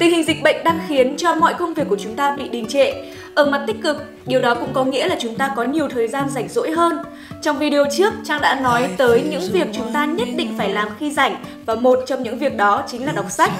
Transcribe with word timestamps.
Tình 0.00 0.10
hình 0.10 0.24
dịch 0.24 0.42
bệnh 0.42 0.64
đang 0.64 0.80
khiến 0.88 1.16
cho 1.16 1.34
mọi 1.34 1.54
công 1.54 1.74
việc 1.74 1.88
của 1.88 1.96
chúng 2.00 2.16
ta 2.16 2.36
bị 2.36 2.48
đình 2.48 2.66
trệ. 2.68 2.92
Ở 3.34 3.44
mặt 3.44 3.64
tích 3.66 3.76
cực, 3.82 3.96
điều 4.26 4.40
đó 4.40 4.54
cũng 4.54 4.68
có 4.72 4.84
nghĩa 4.84 5.08
là 5.08 5.16
chúng 5.20 5.34
ta 5.34 5.50
có 5.56 5.64
nhiều 5.64 5.88
thời 5.88 6.08
gian 6.08 6.28
rảnh 6.28 6.48
rỗi 6.48 6.70
hơn. 6.70 6.98
Trong 7.42 7.58
video 7.58 7.84
trước, 7.96 8.12
Trang 8.24 8.40
đã 8.40 8.60
nói 8.60 8.88
tới 8.96 9.22
những 9.30 9.42
việc 9.52 9.66
chúng 9.72 9.92
ta 9.92 10.04
nhất 10.04 10.28
định 10.36 10.54
phải 10.58 10.68
làm 10.68 10.88
khi 11.00 11.10
rảnh 11.10 11.36
và 11.66 11.74
một 11.74 11.98
trong 12.06 12.22
những 12.22 12.38
việc 12.38 12.56
đó 12.56 12.82
chính 12.86 13.06
là 13.06 13.12
đọc 13.12 13.30
sách. 13.30 13.50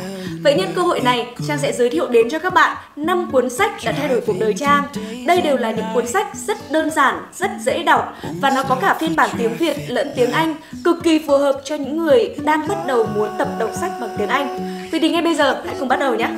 Vậy 0.43 0.55
nhân 0.55 0.69
cơ 0.75 0.83
hội 0.83 1.01
này, 1.01 1.27
Trang 1.49 1.59
sẽ 1.59 1.73
giới 1.73 1.91
thiệu 1.91 2.09
đến 2.09 2.31
cho 2.31 2.39
các 2.39 2.55
bạn 2.55 2.77
5 2.97 3.29
cuốn 3.33 3.51
sách 3.51 3.71
đã 3.85 3.93
thay 3.93 4.09
đổi 4.09 4.21
cuộc 4.27 4.37
đời 4.41 4.55
Trang. 4.55 4.83
Đây 5.27 5.41
đều 5.41 5.57
là 5.57 5.71
những 5.71 5.87
cuốn 5.95 6.07
sách 6.07 6.27
rất 6.35 6.57
đơn 6.71 6.91
giản, 6.91 7.23
rất 7.39 7.51
dễ 7.61 7.83
đọc 7.83 8.15
và 8.41 8.51
nó 8.51 8.63
có 8.63 8.75
cả 8.75 8.97
phiên 9.01 9.17
bản 9.17 9.31
tiếng 9.39 9.57
Việt 9.57 9.77
lẫn 9.89 10.11
tiếng 10.17 10.33
Anh, 10.33 10.55
cực 10.85 10.97
kỳ 11.03 11.19
phù 11.27 11.39
hợp 11.39 11.61
cho 11.65 11.75
những 11.75 11.97
người 11.97 12.37
đang 12.45 12.69
bắt 12.69 12.79
đầu 12.87 13.07
muốn 13.17 13.29
tập 13.39 13.49
đọc 13.59 13.71
sách 13.81 13.93
bằng 14.01 14.11
tiếng 14.19 14.29
Anh. 14.29 14.70
Vậy 14.91 15.01
thì 15.01 15.11
ngay 15.11 15.23
bây 15.23 15.35
giờ, 15.35 15.63
hãy 15.67 15.77
cùng 15.79 15.89
bắt 15.89 16.01
đầu 16.01 16.15
nhé! 16.15 16.29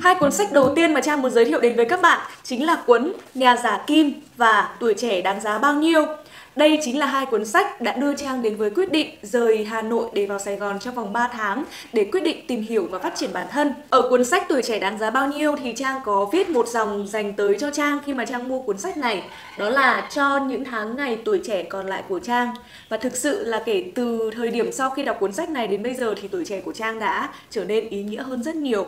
Hai 0.00 0.14
cuốn 0.14 0.32
sách 0.32 0.52
đầu 0.52 0.72
tiên 0.76 0.94
mà 0.94 1.00
Trang 1.00 1.22
muốn 1.22 1.30
giới 1.30 1.44
thiệu 1.44 1.60
đến 1.60 1.76
với 1.76 1.84
các 1.84 2.02
bạn 2.02 2.20
chính 2.42 2.66
là 2.66 2.76
cuốn 2.86 3.12
Nhà 3.34 3.56
giả 3.56 3.80
Kim 3.86 4.12
và 4.36 4.68
Tuổi 4.80 4.94
trẻ 4.94 5.20
đáng 5.20 5.40
giá 5.40 5.58
bao 5.58 5.74
nhiêu. 5.74 6.06
Đây 6.56 6.78
chính 6.82 6.98
là 6.98 7.06
hai 7.06 7.26
cuốn 7.26 7.44
sách 7.44 7.80
đã 7.80 7.92
đưa 7.92 8.16
Trang 8.16 8.42
đến 8.42 8.56
với 8.56 8.70
quyết 8.70 8.92
định 8.92 9.10
rời 9.22 9.64
Hà 9.64 9.82
Nội 9.82 10.10
để 10.12 10.26
vào 10.26 10.38
Sài 10.38 10.56
Gòn 10.56 10.78
trong 10.80 10.94
vòng 10.94 11.12
3 11.12 11.28
tháng 11.32 11.64
để 11.92 12.08
quyết 12.12 12.20
định 12.20 12.46
tìm 12.46 12.62
hiểu 12.62 12.88
và 12.90 12.98
phát 12.98 13.12
triển 13.16 13.30
bản 13.32 13.46
thân. 13.50 13.74
Ở 13.90 14.08
cuốn 14.10 14.24
sách 14.24 14.46
Tuổi 14.48 14.62
trẻ 14.62 14.78
đáng 14.78 14.98
giá 14.98 15.10
bao 15.10 15.28
nhiêu 15.28 15.56
thì 15.56 15.72
Trang 15.72 16.00
có 16.04 16.28
viết 16.32 16.50
một 16.50 16.68
dòng 16.68 17.06
dành 17.06 17.32
tới 17.32 17.56
cho 17.60 17.70
Trang 17.70 17.98
khi 18.06 18.14
mà 18.14 18.24
Trang 18.24 18.48
mua 18.48 18.60
cuốn 18.62 18.78
sách 18.78 18.96
này. 18.96 19.22
Đó 19.58 19.70
là 19.70 20.08
cho 20.14 20.38
những 20.38 20.64
tháng 20.64 20.96
ngày 20.96 21.18
tuổi 21.24 21.40
trẻ 21.44 21.62
còn 21.62 21.86
lại 21.86 22.02
của 22.08 22.18
Trang. 22.18 22.54
Và 22.88 22.96
thực 22.96 23.16
sự 23.16 23.44
là 23.44 23.62
kể 23.66 23.84
từ 23.94 24.30
thời 24.36 24.50
điểm 24.50 24.72
sau 24.72 24.90
khi 24.90 25.04
đọc 25.04 25.16
cuốn 25.20 25.32
sách 25.32 25.50
này 25.50 25.66
đến 25.66 25.82
bây 25.82 25.94
giờ 25.94 26.14
thì 26.22 26.28
tuổi 26.28 26.44
trẻ 26.44 26.60
của 26.60 26.72
Trang 26.72 26.98
đã 26.98 27.28
trở 27.50 27.64
nên 27.64 27.88
ý 27.88 28.02
nghĩa 28.02 28.22
hơn 28.22 28.42
rất 28.42 28.56
nhiều. 28.56 28.86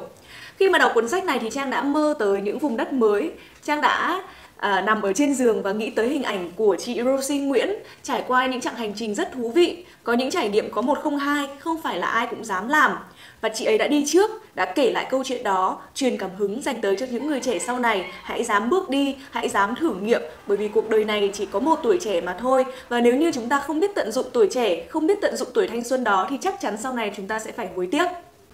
Khi 0.56 0.68
mà 0.68 0.78
đọc 0.78 0.92
cuốn 0.94 1.08
sách 1.08 1.24
này 1.24 1.38
thì 1.38 1.50
Trang 1.50 1.70
đã 1.70 1.82
mơ 1.82 2.14
tới 2.18 2.40
những 2.40 2.58
vùng 2.58 2.76
đất 2.76 2.92
mới. 2.92 3.30
Trang 3.64 3.80
đã 3.80 4.22
à, 4.62 4.80
nằm 4.80 5.02
ở 5.02 5.12
trên 5.12 5.34
giường 5.34 5.62
và 5.62 5.72
nghĩ 5.72 5.90
tới 5.90 6.08
hình 6.08 6.22
ảnh 6.22 6.50
của 6.56 6.76
chị 6.78 7.02
Rosie 7.04 7.38
Nguyễn 7.38 7.70
trải 8.02 8.24
qua 8.28 8.46
những 8.46 8.60
chặng 8.60 8.74
hành 8.74 8.92
trình 8.96 9.14
rất 9.14 9.32
thú 9.32 9.50
vị. 9.50 9.84
Có 10.04 10.12
những 10.12 10.30
trải 10.30 10.48
nghiệm 10.48 10.70
có 10.70 10.82
một 10.82 10.98
không 11.02 11.18
hai, 11.18 11.48
không 11.58 11.82
phải 11.82 11.98
là 11.98 12.06
ai 12.06 12.26
cũng 12.30 12.44
dám 12.44 12.68
làm. 12.68 12.96
Và 13.40 13.48
chị 13.48 13.64
ấy 13.64 13.78
đã 13.78 13.88
đi 13.88 14.04
trước, 14.06 14.30
đã 14.54 14.64
kể 14.64 14.92
lại 14.92 15.06
câu 15.10 15.24
chuyện 15.24 15.42
đó, 15.42 15.80
truyền 15.94 16.16
cảm 16.16 16.30
hứng 16.38 16.62
dành 16.62 16.80
tới 16.80 16.96
cho 16.96 17.06
những 17.10 17.26
người 17.26 17.40
trẻ 17.40 17.58
sau 17.58 17.78
này. 17.78 18.04
Hãy 18.22 18.44
dám 18.44 18.70
bước 18.70 18.90
đi, 18.90 19.16
hãy 19.30 19.48
dám 19.48 19.74
thử 19.74 19.94
nghiệm, 19.94 20.22
bởi 20.46 20.56
vì 20.56 20.68
cuộc 20.68 20.90
đời 20.90 21.04
này 21.04 21.30
chỉ 21.32 21.46
có 21.46 21.60
một 21.60 21.78
tuổi 21.82 21.98
trẻ 22.00 22.20
mà 22.20 22.36
thôi. 22.40 22.64
Và 22.88 23.00
nếu 23.00 23.16
như 23.16 23.32
chúng 23.32 23.48
ta 23.48 23.60
không 23.60 23.80
biết 23.80 23.94
tận 23.94 24.12
dụng 24.12 24.26
tuổi 24.32 24.48
trẻ, 24.50 24.86
không 24.88 25.06
biết 25.06 25.18
tận 25.22 25.36
dụng 25.36 25.48
tuổi 25.54 25.68
thanh 25.68 25.84
xuân 25.84 26.04
đó 26.04 26.26
thì 26.30 26.36
chắc 26.40 26.60
chắn 26.60 26.76
sau 26.82 26.92
này 26.92 27.12
chúng 27.16 27.26
ta 27.26 27.38
sẽ 27.38 27.52
phải 27.52 27.68
hối 27.76 27.88
tiếc. 27.92 28.06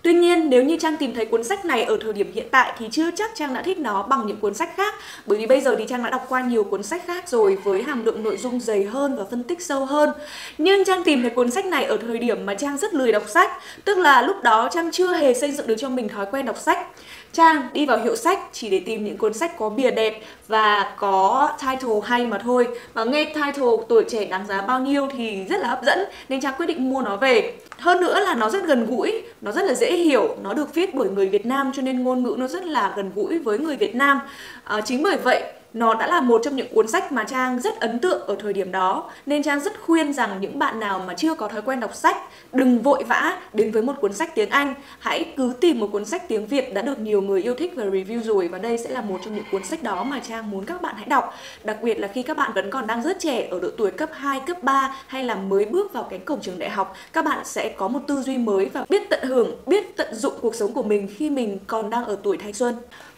Tuy 0.02 0.12
nhiên, 0.12 0.50
nếu 0.50 0.62
như 0.62 0.76
Trang 0.76 0.96
tìm 0.96 1.14
thấy 1.14 1.24
cuốn 1.24 1.44
sách 1.44 1.64
này 1.64 1.82
ở 1.82 1.98
thời 2.00 2.12
điểm 2.12 2.32
hiện 2.34 2.46
tại 2.50 2.72
thì 2.78 2.88
chưa 2.90 3.10
chắc 3.10 3.30
Trang 3.34 3.54
đã 3.54 3.62
thích 3.62 3.78
nó 3.78 4.02
bằng 4.02 4.26
những 4.26 4.36
cuốn 4.36 4.54
sách 4.54 4.70
khác 4.76 4.94
bởi 5.26 5.38
vì 5.38 5.46
bây 5.46 5.60
giờ 5.60 5.76
thì 5.78 5.84
Trang 5.88 6.02
đã 6.02 6.10
đọc 6.10 6.26
qua 6.28 6.40
nhiều 6.40 6.64
cuốn 6.64 6.82
sách 6.82 7.02
khác 7.06 7.28
rồi 7.28 7.58
với 7.64 7.82
hàm 7.82 8.04
lượng 8.04 8.22
nội 8.22 8.36
dung 8.36 8.60
dày 8.60 8.84
hơn 8.84 9.16
và 9.16 9.24
phân 9.30 9.42
tích 9.42 9.62
sâu 9.62 9.84
hơn. 9.84 10.10
Nhưng 10.58 10.84
Trang 10.84 11.04
tìm 11.04 11.22
thấy 11.22 11.30
cuốn 11.30 11.50
sách 11.50 11.66
này 11.66 11.84
ở 11.84 11.96
thời 11.96 12.18
điểm 12.18 12.46
mà 12.46 12.54
Trang 12.54 12.78
rất 12.78 12.94
lười 12.94 13.12
đọc 13.12 13.28
sách, 13.28 13.50
tức 13.84 13.98
là 13.98 14.22
lúc 14.22 14.42
đó 14.42 14.68
Trang 14.72 14.90
chưa 14.92 15.14
hề 15.14 15.34
xây 15.34 15.52
dựng 15.52 15.66
được 15.66 15.74
cho 15.78 15.88
mình 15.88 16.08
thói 16.08 16.26
quen 16.30 16.46
đọc 16.46 16.58
sách. 16.58 16.86
Trang 17.32 17.68
đi 17.72 17.86
vào 17.86 17.98
hiệu 17.98 18.16
sách 18.16 18.38
chỉ 18.52 18.70
để 18.70 18.80
tìm 18.86 19.04
những 19.04 19.16
cuốn 19.16 19.34
sách 19.34 19.58
có 19.58 19.68
bìa 19.68 19.90
đẹp 19.90 20.20
và 20.48 20.94
có 20.96 21.48
title 21.60 22.00
hay 22.04 22.26
mà 22.26 22.38
thôi. 22.38 22.68
Và 22.94 23.04
nghe 23.04 23.24
title 23.24 23.76
tuổi 23.88 24.04
trẻ 24.08 24.24
đáng 24.24 24.46
giá 24.46 24.62
bao 24.62 24.80
nhiêu 24.80 25.08
thì 25.16 25.44
rất 25.44 25.60
là 25.60 25.68
hấp 25.68 25.84
dẫn 25.84 25.98
nên 26.28 26.40
Trang 26.40 26.54
quyết 26.56 26.66
định 26.66 26.90
mua 26.90 27.02
nó 27.02 27.16
về. 27.16 27.54
Hơn 27.78 28.00
nữa 28.00 28.20
là 28.20 28.34
nó 28.34 28.50
rất 28.50 28.66
gần 28.66 28.86
gũi, 28.86 29.22
nó 29.40 29.52
rất 29.52 29.64
là 29.64 29.74
dễ 29.74 29.96
hiểu, 29.96 30.36
nó 30.42 30.54
được 30.54 30.74
viết 30.74 30.94
bởi 30.94 31.08
người 31.10 31.26
Việt 31.28 31.46
Nam 31.46 31.72
cho 31.74 31.82
nên 31.82 32.04
ngôn 32.04 32.22
ngữ 32.22 32.34
nó 32.38 32.48
rất 32.48 32.64
là 32.64 32.92
gần 32.96 33.10
gũi 33.14 33.38
với 33.38 33.58
người 33.58 33.76
Việt 33.76 33.94
Nam. 33.94 34.20
À, 34.64 34.80
chính 34.80 35.02
bởi 35.02 35.16
vậy 35.16 35.42
nó 35.74 35.94
đã 35.94 36.06
là 36.06 36.20
một 36.20 36.40
trong 36.44 36.56
những 36.56 36.74
cuốn 36.74 36.88
sách 36.88 37.12
mà 37.12 37.24
Trang 37.24 37.60
rất 37.60 37.80
ấn 37.80 37.98
tượng 37.98 38.26
ở 38.26 38.36
thời 38.38 38.52
điểm 38.52 38.72
đó. 38.72 39.10
Nên 39.26 39.42
Trang 39.42 39.60
rất 39.60 39.72
khuyên 39.86 40.12
rằng 40.12 40.40
những 40.40 40.58
bạn 40.58 40.80
nào 40.80 41.02
mà 41.06 41.14
chưa 41.14 41.34
có 41.34 41.48
thói 41.48 41.62
quen 41.62 41.80
đọc 41.80 41.94
sách 41.94 42.16
đừng 42.52 42.82
vội 42.82 43.04
vã 43.04 43.38
đến 43.52 43.70
với 43.70 43.82
một 43.82 43.92
cuốn 44.00 44.12
sách 44.12 44.34
tiếng 44.34 44.50
Anh. 44.50 44.74
Hãy 44.98 45.32
cứ 45.36 45.52
tìm 45.60 45.80
một 45.80 45.88
cuốn 45.92 46.04
sách 46.04 46.28
tiếng 46.28 46.46
Việt 46.46 46.74
đã 46.74 46.82
được 46.82 46.98
nhiều 46.98 47.22
người 47.22 47.42
yêu 47.42 47.54
thích 47.54 47.72
và 47.76 47.84
review 47.84 48.22
rồi 48.22 48.48
và 48.48 48.58
đây 48.58 48.78
sẽ 48.78 48.90
là 48.90 49.00
một 49.00 49.20
trong 49.24 49.34
những 49.34 49.44
cuốn 49.52 49.64
sách 49.64 49.82
đó 49.82 50.04
mà 50.04 50.20
Trang 50.28 50.50
muốn 50.50 50.64
các 50.64 50.82
bạn 50.82 50.94
hãy 50.96 51.06
đọc. 51.08 51.34
Đặc 51.64 51.82
biệt 51.82 52.00
là 52.00 52.08
khi 52.08 52.22
các 52.22 52.36
bạn 52.36 52.52
vẫn 52.54 52.70
còn 52.70 52.86
đang 52.86 53.02
rất 53.02 53.18
trẻ 53.20 53.48
ở 53.50 53.60
độ 53.60 53.68
tuổi 53.76 53.90
cấp 53.90 54.10
2, 54.12 54.40
cấp 54.46 54.62
3 54.62 54.94
hay 55.06 55.24
là 55.24 55.34
mới 55.34 55.64
bước 55.64 55.92
vào 55.92 56.06
cánh 56.10 56.24
cổng 56.24 56.40
trường 56.40 56.58
đại 56.58 56.70
học 56.70 56.94
các 57.12 57.24
bạn 57.24 57.44
sẽ 57.44 57.74
có 57.76 57.88
một 57.88 58.00
tư 58.06 58.22
duy 58.22 58.38
mới 58.38 58.66
và 58.66 58.84
biết 58.88 59.10
tận 59.10 59.24
hưởng, 59.24 59.56
biết 59.66 59.96
tận 59.96 60.14
dụng 60.14 60.32
cuộc 60.40 60.54
sống 60.54 60.72
của 60.72 60.82
mình 60.82 61.08
khi 61.16 61.30
mình 61.30 61.58
còn 61.66 61.90
đang 61.90 62.04
ở 62.04 62.16
tuổi 62.22 62.36
thanh 62.36 62.52
xuân. 62.52 62.74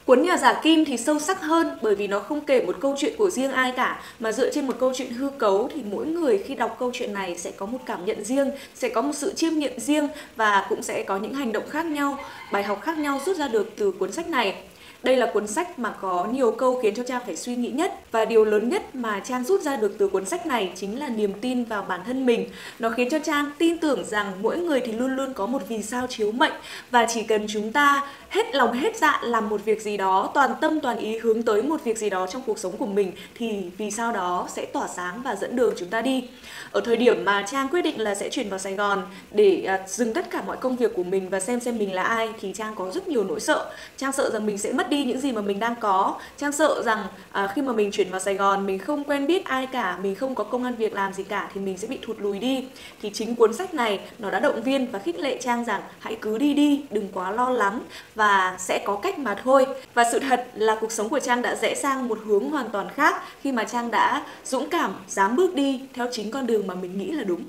Cuốn 0.06 0.22
Nhà 0.22 0.36
giả 0.36 0.60
kim 0.62 0.84
thì 0.84 0.96
sâu 0.96 1.18
sắc 1.18 1.40
hơn 1.40 1.78
bởi 1.82 1.94
vì 1.94 2.06
nó 2.06 2.20
không 2.20 2.40
kể 2.40 2.62
một 2.62 2.76
câu 2.80 2.94
chuyện 2.98 3.14
của 3.18 3.30
riêng 3.30 3.52
ai 3.52 3.72
cả 3.76 4.00
mà 4.18 4.32
dựa 4.32 4.50
trên 4.50 4.66
một 4.66 4.76
câu 4.80 4.92
chuyện 4.94 5.12
hư 5.12 5.30
cấu 5.30 5.68
thì 5.74 5.82
mỗi 5.90 6.06
người 6.06 6.38
khi 6.46 6.54
đọc 6.54 6.76
câu 6.78 6.90
chuyện 6.94 7.14
này 7.14 7.38
sẽ 7.38 7.50
có 7.50 7.66
một 7.66 7.78
cảm 7.86 8.04
nhận 8.04 8.24
riêng, 8.24 8.50
sẽ 8.74 8.88
có 8.88 9.02
một 9.02 9.12
sự 9.14 9.34
chiêm 9.34 9.52
nghiệm 9.54 9.80
riêng 9.80 10.08
và 10.36 10.66
cũng 10.68 10.82
sẽ 10.82 11.02
có 11.02 11.16
những 11.16 11.34
hành 11.34 11.52
động 11.52 11.68
khác 11.70 11.86
nhau, 11.86 12.18
bài 12.52 12.62
học 12.62 12.80
khác 12.82 12.98
nhau 12.98 13.20
rút 13.26 13.36
ra 13.36 13.48
được 13.48 13.72
từ 13.76 13.92
cuốn 13.92 14.12
sách 14.12 14.28
này. 14.28 14.54
Đây 15.02 15.16
là 15.16 15.30
cuốn 15.32 15.46
sách 15.46 15.78
mà 15.78 15.94
có 16.00 16.26
nhiều 16.32 16.52
câu 16.52 16.80
khiến 16.82 16.94
cho 16.94 17.02
Trang 17.02 17.22
phải 17.26 17.36
suy 17.36 17.56
nghĩ 17.56 17.70
nhất 17.70 17.94
và 18.12 18.24
điều 18.24 18.44
lớn 18.44 18.68
nhất 18.68 18.94
mà 18.94 19.20
Trang 19.20 19.44
rút 19.44 19.62
ra 19.62 19.76
được 19.76 19.94
từ 19.98 20.08
cuốn 20.08 20.24
sách 20.24 20.46
này 20.46 20.72
chính 20.76 20.98
là 20.98 21.08
niềm 21.08 21.32
tin 21.40 21.64
vào 21.64 21.82
bản 21.82 22.00
thân 22.06 22.26
mình. 22.26 22.48
Nó 22.78 22.90
khiến 22.90 23.10
cho 23.10 23.18
Trang 23.18 23.50
tin 23.58 23.78
tưởng 23.78 24.04
rằng 24.04 24.32
mỗi 24.42 24.58
người 24.58 24.80
thì 24.80 24.92
luôn 24.92 25.16
luôn 25.16 25.34
có 25.34 25.46
một 25.46 25.62
vì 25.68 25.82
sao 25.82 26.06
chiếu 26.06 26.32
mệnh 26.32 26.52
và 26.90 27.06
chỉ 27.14 27.22
cần 27.22 27.46
chúng 27.48 27.72
ta 27.72 28.06
hết 28.30 28.54
lòng 28.54 28.72
hết 28.72 28.96
dạ 28.96 29.20
làm 29.22 29.48
một 29.48 29.64
việc 29.64 29.82
gì 29.82 29.96
đó, 29.96 30.30
toàn 30.34 30.50
tâm 30.60 30.80
toàn 30.80 30.98
ý 30.98 31.18
hướng 31.18 31.42
tới 31.42 31.62
một 31.62 31.84
việc 31.84 31.98
gì 31.98 32.10
đó 32.10 32.26
trong 32.26 32.42
cuộc 32.46 32.58
sống 32.58 32.76
của 32.76 32.86
mình 32.86 33.12
thì 33.34 33.62
vì 33.78 33.90
sao 33.90 34.12
đó 34.12 34.48
sẽ 34.50 34.66
tỏa 34.66 34.88
sáng 34.88 35.22
và 35.22 35.36
dẫn 35.36 35.56
đường 35.56 35.74
chúng 35.76 35.88
ta 35.88 36.00
đi. 36.02 36.28
Ở 36.70 36.80
thời 36.80 36.96
điểm 36.96 37.24
mà 37.24 37.44
Trang 37.46 37.68
quyết 37.68 37.82
định 37.82 38.00
là 38.00 38.14
sẽ 38.14 38.28
chuyển 38.28 38.48
vào 38.48 38.58
Sài 38.58 38.74
Gòn 38.74 39.02
để 39.30 39.64
à, 39.64 39.80
dừng 39.86 40.14
tất 40.14 40.30
cả 40.30 40.42
mọi 40.46 40.56
công 40.56 40.76
việc 40.76 40.94
của 40.96 41.02
mình 41.02 41.28
và 41.28 41.40
xem 41.40 41.60
xem 41.60 41.78
mình 41.78 41.94
là 41.94 42.02
ai 42.02 42.28
thì 42.40 42.52
Trang 42.54 42.74
có 42.74 42.90
rất 42.90 43.08
nhiều 43.08 43.24
nỗi 43.24 43.40
sợ. 43.40 43.70
Trang 43.96 44.12
sợ 44.12 44.30
rằng 44.30 44.46
mình 44.46 44.58
sẽ 44.58 44.72
mất 44.72 44.90
đi 44.90 45.04
những 45.04 45.20
gì 45.20 45.32
mà 45.32 45.40
mình 45.40 45.60
đang 45.60 45.74
có 45.80 46.14
trang 46.36 46.52
sợ 46.52 46.82
rằng 46.82 47.06
à, 47.32 47.52
khi 47.54 47.62
mà 47.62 47.72
mình 47.72 47.90
chuyển 47.90 48.10
vào 48.10 48.20
sài 48.20 48.34
gòn 48.34 48.66
mình 48.66 48.78
không 48.78 49.04
quen 49.04 49.26
biết 49.26 49.44
ai 49.44 49.66
cả 49.66 49.98
mình 50.02 50.14
không 50.14 50.34
có 50.34 50.44
công 50.44 50.64
an 50.64 50.74
việc 50.74 50.94
làm 50.94 51.12
gì 51.12 51.24
cả 51.24 51.50
thì 51.54 51.60
mình 51.60 51.78
sẽ 51.78 51.88
bị 51.88 51.98
thụt 52.02 52.16
lùi 52.20 52.38
đi 52.38 52.64
thì 53.02 53.10
chính 53.10 53.36
cuốn 53.36 53.54
sách 53.54 53.74
này 53.74 54.00
nó 54.18 54.30
đã 54.30 54.40
động 54.40 54.62
viên 54.62 54.90
và 54.90 54.98
khích 54.98 55.18
lệ 55.18 55.38
trang 55.40 55.64
rằng 55.64 55.80
hãy 55.98 56.16
cứ 56.20 56.38
đi 56.38 56.54
đi 56.54 56.82
đừng 56.90 57.08
quá 57.12 57.30
lo 57.30 57.50
lắng 57.50 57.80
và 58.20 58.56
sẽ 58.58 58.82
có 58.84 58.96
cách 58.96 59.18
mà 59.18 59.34
thôi. 59.34 59.66
Và 59.94 60.04
sự 60.12 60.18
thật 60.18 60.46
là 60.54 60.76
cuộc 60.80 60.92
sống 60.92 61.08
của 61.08 61.20
trang 61.20 61.42
đã 61.42 61.54
rẽ 61.54 61.74
sang 61.74 62.08
một 62.08 62.18
hướng 62.26 62.50
hoàn 62.50 62.70
toàn 62.70 62.88
khác 62.94 63.22
khi 63.40 63.52
mà 63.52 63.64
trang 63.64 63.90
đã 63.90 64.24
dũng 64.44 64.70
cảm 64.70 64.94
dám 65.08 65.36
bước 65.36 65.54
đi 65.54 65.80
theo 65.94 66.06
chính 66.12 66.30
con 66.30 66.46
đường 66.46 66.66
mà 66.66 66.74
mình 66.74 66.98
nghĩ 66.98 67.12
là 67.12 67.24
đúng 67.24 67.42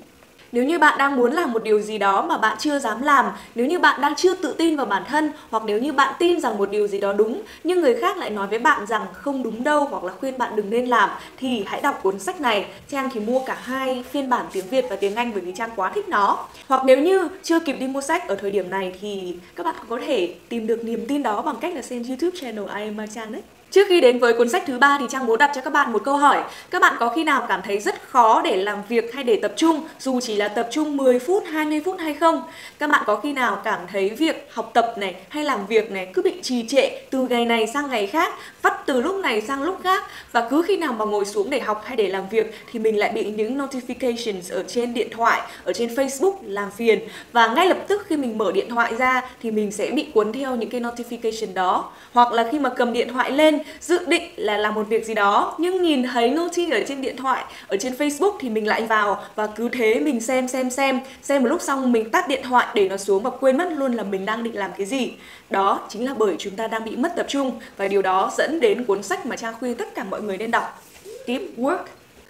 nếu 0.52 0.64
như 0.64 0.78
bạn 0.78 0.98
đang 0.98 1.16
muốn 1.16 1.32
làm 1.32 1.52
một 1.52 1.62
điều 1.62 1.80
gì 1.80 1.98
đó 1.98 2.22
mà 2.22 2.38
bạn 2.38 2.56
chưa 2.60 2.78
dám 2.78 3.02
làm, 3.02 3.26
nếu 3.54 3.66
như 3.66 3.78
bạn 3.78 4.00
đang 4.00 4.14
chưa 4.14 4.34
tự 4.34 4.54
tin 4.58 4.76
vào 4.76 4.86
bản 4.86 5.02
thân 5.08 5.32
hoặc 5.50 5.62
nếu 5.66 5.78
như 5.78 5.92
bạn 5.92 6.14
tin 6.18 6.40
rằng 6.40 6.58
một 6.58 6.70
điều 6.70 6.86
gì 6.86 7.00
đó 7.00 7.12
đúng 7.12 7.42
nhưng 7.64 7.80
người 7.80 8.00
khác 8.00 8.16
lại 8.16 8.30
nói 8.30 8.46
với 8.46 8.58
bạn 8.58 8.86
rằng 8.86 9.06
không 9.12 9.42
đúng 9.42 9.64
đâu 9.64 9.84
hoặc 9.84 10.04
là 10.04 10.12
khuyên 10.20 10.38
bạn 10.38 10.56
đừng 10.56 10.70
nên 10.70 10.86
làm 10.86 11.10
thì 11.36 11.64
hãy 11.66 11.80
đọc 11.80 12.00
cuốn 12.02 12.18
sách 12.18 12.40
này. 12.40 12.66
Trang 12.88 13.08
thì 13.12 13.20
mua 13.20 13.38
cả 13.46 13.56
hai 13.62 14.04
phiên 14.10 14.28
bản 14.30 14.46
tiếng 14.52 14.68
Việt 14.70 14.84
và 14.90 14.96
tiếng 14.96 15.14
Anh 15.14 15.30
bởi 15.32 15.40
vì 15.40 15.52
Trang 15.56 15.70
quá 15.76 15.92
thích 15.94 16.08
nó. 16.08 16.46
Hoặc 16.68 16.82
nếu 16.84 16.98
như 16.98 17.28
chưa 17.42 17.60
kịp 17.60 17.76
đi 17.80 17.86
mua 17.86 18.00
sách 18.00 18.28
ở 18.28 18.34
thời 18.34 18.50
điểm 18.50 18.70
này 18.70 18.94
thì 19.00 19.36
các 19.56 19.66
bạn 19.66 19.74
có 19.88 19.98
thể 20.06 20.34
tìm 20.48 20.66
được 20.66 20.84
niềm 20.84 21.04
tin 21.08 21.22
đó 21.22 21.42
bằng 21.42 21.56
cách 21.60 21.74
là 21.74 21.82
xem 21.82 22.02
YouTube 22.08 22.38
channel 22.40 22.64
I 22.64 22.84
am 22.84 23.08
Trang 23.14 23.32
đấy. 23.32 23.42
Trước 23.72 23.88
khi 23.88 24.00
đến 24.00 24.18
với 24.18 24.32
cuốn 24.32 24.48
sách 24.48 24.62
thứ 24.66 24.78
ba 24.78 24.96
thì 25.00 25.06
Trang 25.08 25.26
muốn 25.26 25.38
đặt 25.38 25.50
cho 25.54 25.60
các 25.60 25.72
bạn 25.72 25.92
một 25.92 26.04
câu 26.04 26.16
hỏi. 26.16 26.42
Các 26.70 26.82
bạn 26.82 26.94
có 27.00 27.08
khi 27.08 27.24
nào 27.24 27.46
cảm 27.48 27.62
thấy 27.62 27.78
rất 27.78 27.94
khó 28.08 28.42
để 28.42 28.56
làm 28.56 28.78
việc 28.88 29.14
hay 29.14 29.24
để 29.24 29.38
tập 29.42 29.52
trung 29.56 29.80
dù 29.98 30.20
chỉ 30.20 30.36
là 30.36 30.48
tập 30.48 30.68
trung 30.70 30.96
10 30.96 31.18
phút, 31.18 31.44
20 31.52 31.82
phút 31.84 31.96
hay 32.00 32.14
không? 32.14 32.42
Các 32.78 32.90
bạn 32.90 33.02
có 33.06 33.16
khi 33.16 33.32
nào 33.32 33.60
cảm 33.64 33.80
thấy 33.92 34.10
việc 34.10 34.48
học 34.52 34.70
tập 34.74 34.94
này 34.96 35.14
hay 35.28 35.44
làm 35.44 35.66
việc 35.66 35.90
này 35.90 36.08
cứ 36.14 36.22
bị 36.22 36.42
trì 36.42 36.68
trệ 36.68 36.88
từ 37.10 37.26
ngày 37.28 37.44
này 37.44 37.66
sang 37.66 37.90
ngày 37.90 38.06
khác, 38.06 38.32
vắt 38.62 38.86
từ 38.86 39.00
lúc 39.00 39.16
này 39.16 39.40
sang 39.40 39.62
lúc 39.62 39.78
khác 39.82 40.02
và 40.32 40.48
cứ 40.50 40.62
khi 40.62 40.76
nào 40.76 40.92
mà 40.92 41.04
ngồi 41.04 41.24
xuống 41.24 41.50
để 41.50 41.60
học 41.60 41.82
hay 41.84 41.96
để 41.96 42.08
làm 42.08 42.28
việc 42.28 42.54
thì 42.72 42.78
mình 42.78 42.98
lại 42.98 43.12
bị 43.14 43.24
những 43.24 43.58
notifications 43.58 44.54
ở 44.54 44.62
trên 44.68 44.94
điện 44.94 45.08
thoại, 45.10 45.40
ở 45.64 45.72
trên 45.72 45.88
Facebook 45.88 46.34
làm 46.42 46.70
phiền 46.70 46.98
và 47.32 47.46
ngay 47.46 47.66
lập 47.66 47.78
tức 47.88 48.02
khi 48.06 48.16
mình 48.16 48.38
mở 48.38 48.52
điện 48.52 48.70
thoại 48.70 48.96
ra 48.98 49.22
thì 49.42 49.50
mình 49.50 49.72
sẽ 49.72 49.90
bị 49.90 50.06
cuốn 50.14 50.32
theo 50.32 50.56
những 50.56 50.70
cái 50.70 50.80
notification 50.80 51.54
đó. 51.54 51.90
Hoặc 52.12 52.32
là 52.32 52.48
khi 52.52 52.58
mà 52.58 52.70
cầm 52.76 52.92
điện 52.92 53.08
thoại 53.12 53.30
lên 53.30 53.61
dự 53.80 54.06
định 54.06 54.22
là 54.36 54.56
làm 54.56 54.74
một 54.74 54.88
việc 54.88 55.06
gì 55.06 55.14
đó, 55.14 55.54
nhưng 55.58 55.82
nhìn 55.82 56.02
thấy 56.02 56.30
notice 56.30 56.80
ở 56.80 56.84
trên 56.88 57.02
điện 57.02 57.16
thoại, 57.16 57.44
ở 57.68 57.76
trên 57.76 57.92
Facebook 57.92 58.36
thì 58.40 58.48
mình 58.48 58.66
lại 58.66 58.82
vào 58.82 59.24
và 59.34 59.46
cứ 59.46 59.68
thế 59.68 60.00
mình 60.00 60.20
xem 60.20 60.48
xem 60.48 60.70
xem. 60.70 61.00
Xem 61.22 61.42
một 61.42 61.48
lúc 61.48 61.62
xong 61.62 61.92
mình 61.92 62.10
tắt 62.10 62.28
điện 62.28 62.42
thoại 62.44 62.66
để 62.74 62.88
nó 62.88 62.96
xuống 62.96 63.22
và 63.22 63.30
quên 63.30 63.56
mất 63.56 63.72
luôn 63.72 63.92
là 63.92 64.02
mình 64.02 64.26
đang 64.26 64.44
định 64.44 64.56
làm 64.56 64.70
cái 64.78 64.86
gì. 64.86 65.12
Đó 65.50 65.80
chính 65.88 66.06
là 66.06 66.14
bởi 66.14 66.36
chúng 66.38 66.56
ta 66.56 66.66
đang 66.66 66.84
bị 66.84 66.96
mất 66.96 67.12
tập 67.16 67.26
trung 67.28 67.60
và 67.76 67.88
điều 67.88 68.02
đó 68.02 68.32
dẫn 68.36 68.60
đến 68.60 68.84
cuốn 68.84 69.02
sách 69.02 69.26
mà 69.26 69.36
trang 69.36 69.54
khuyên 69.60 69.74
tất 69.74 69.94
cả 69.94 70.04
mọi 70.04 70.22
người 70.22 70.38
nên 70.38 70.50
đọc. 70.50 70.82
Deep 71.26 71.42
Work. 71.56 71.84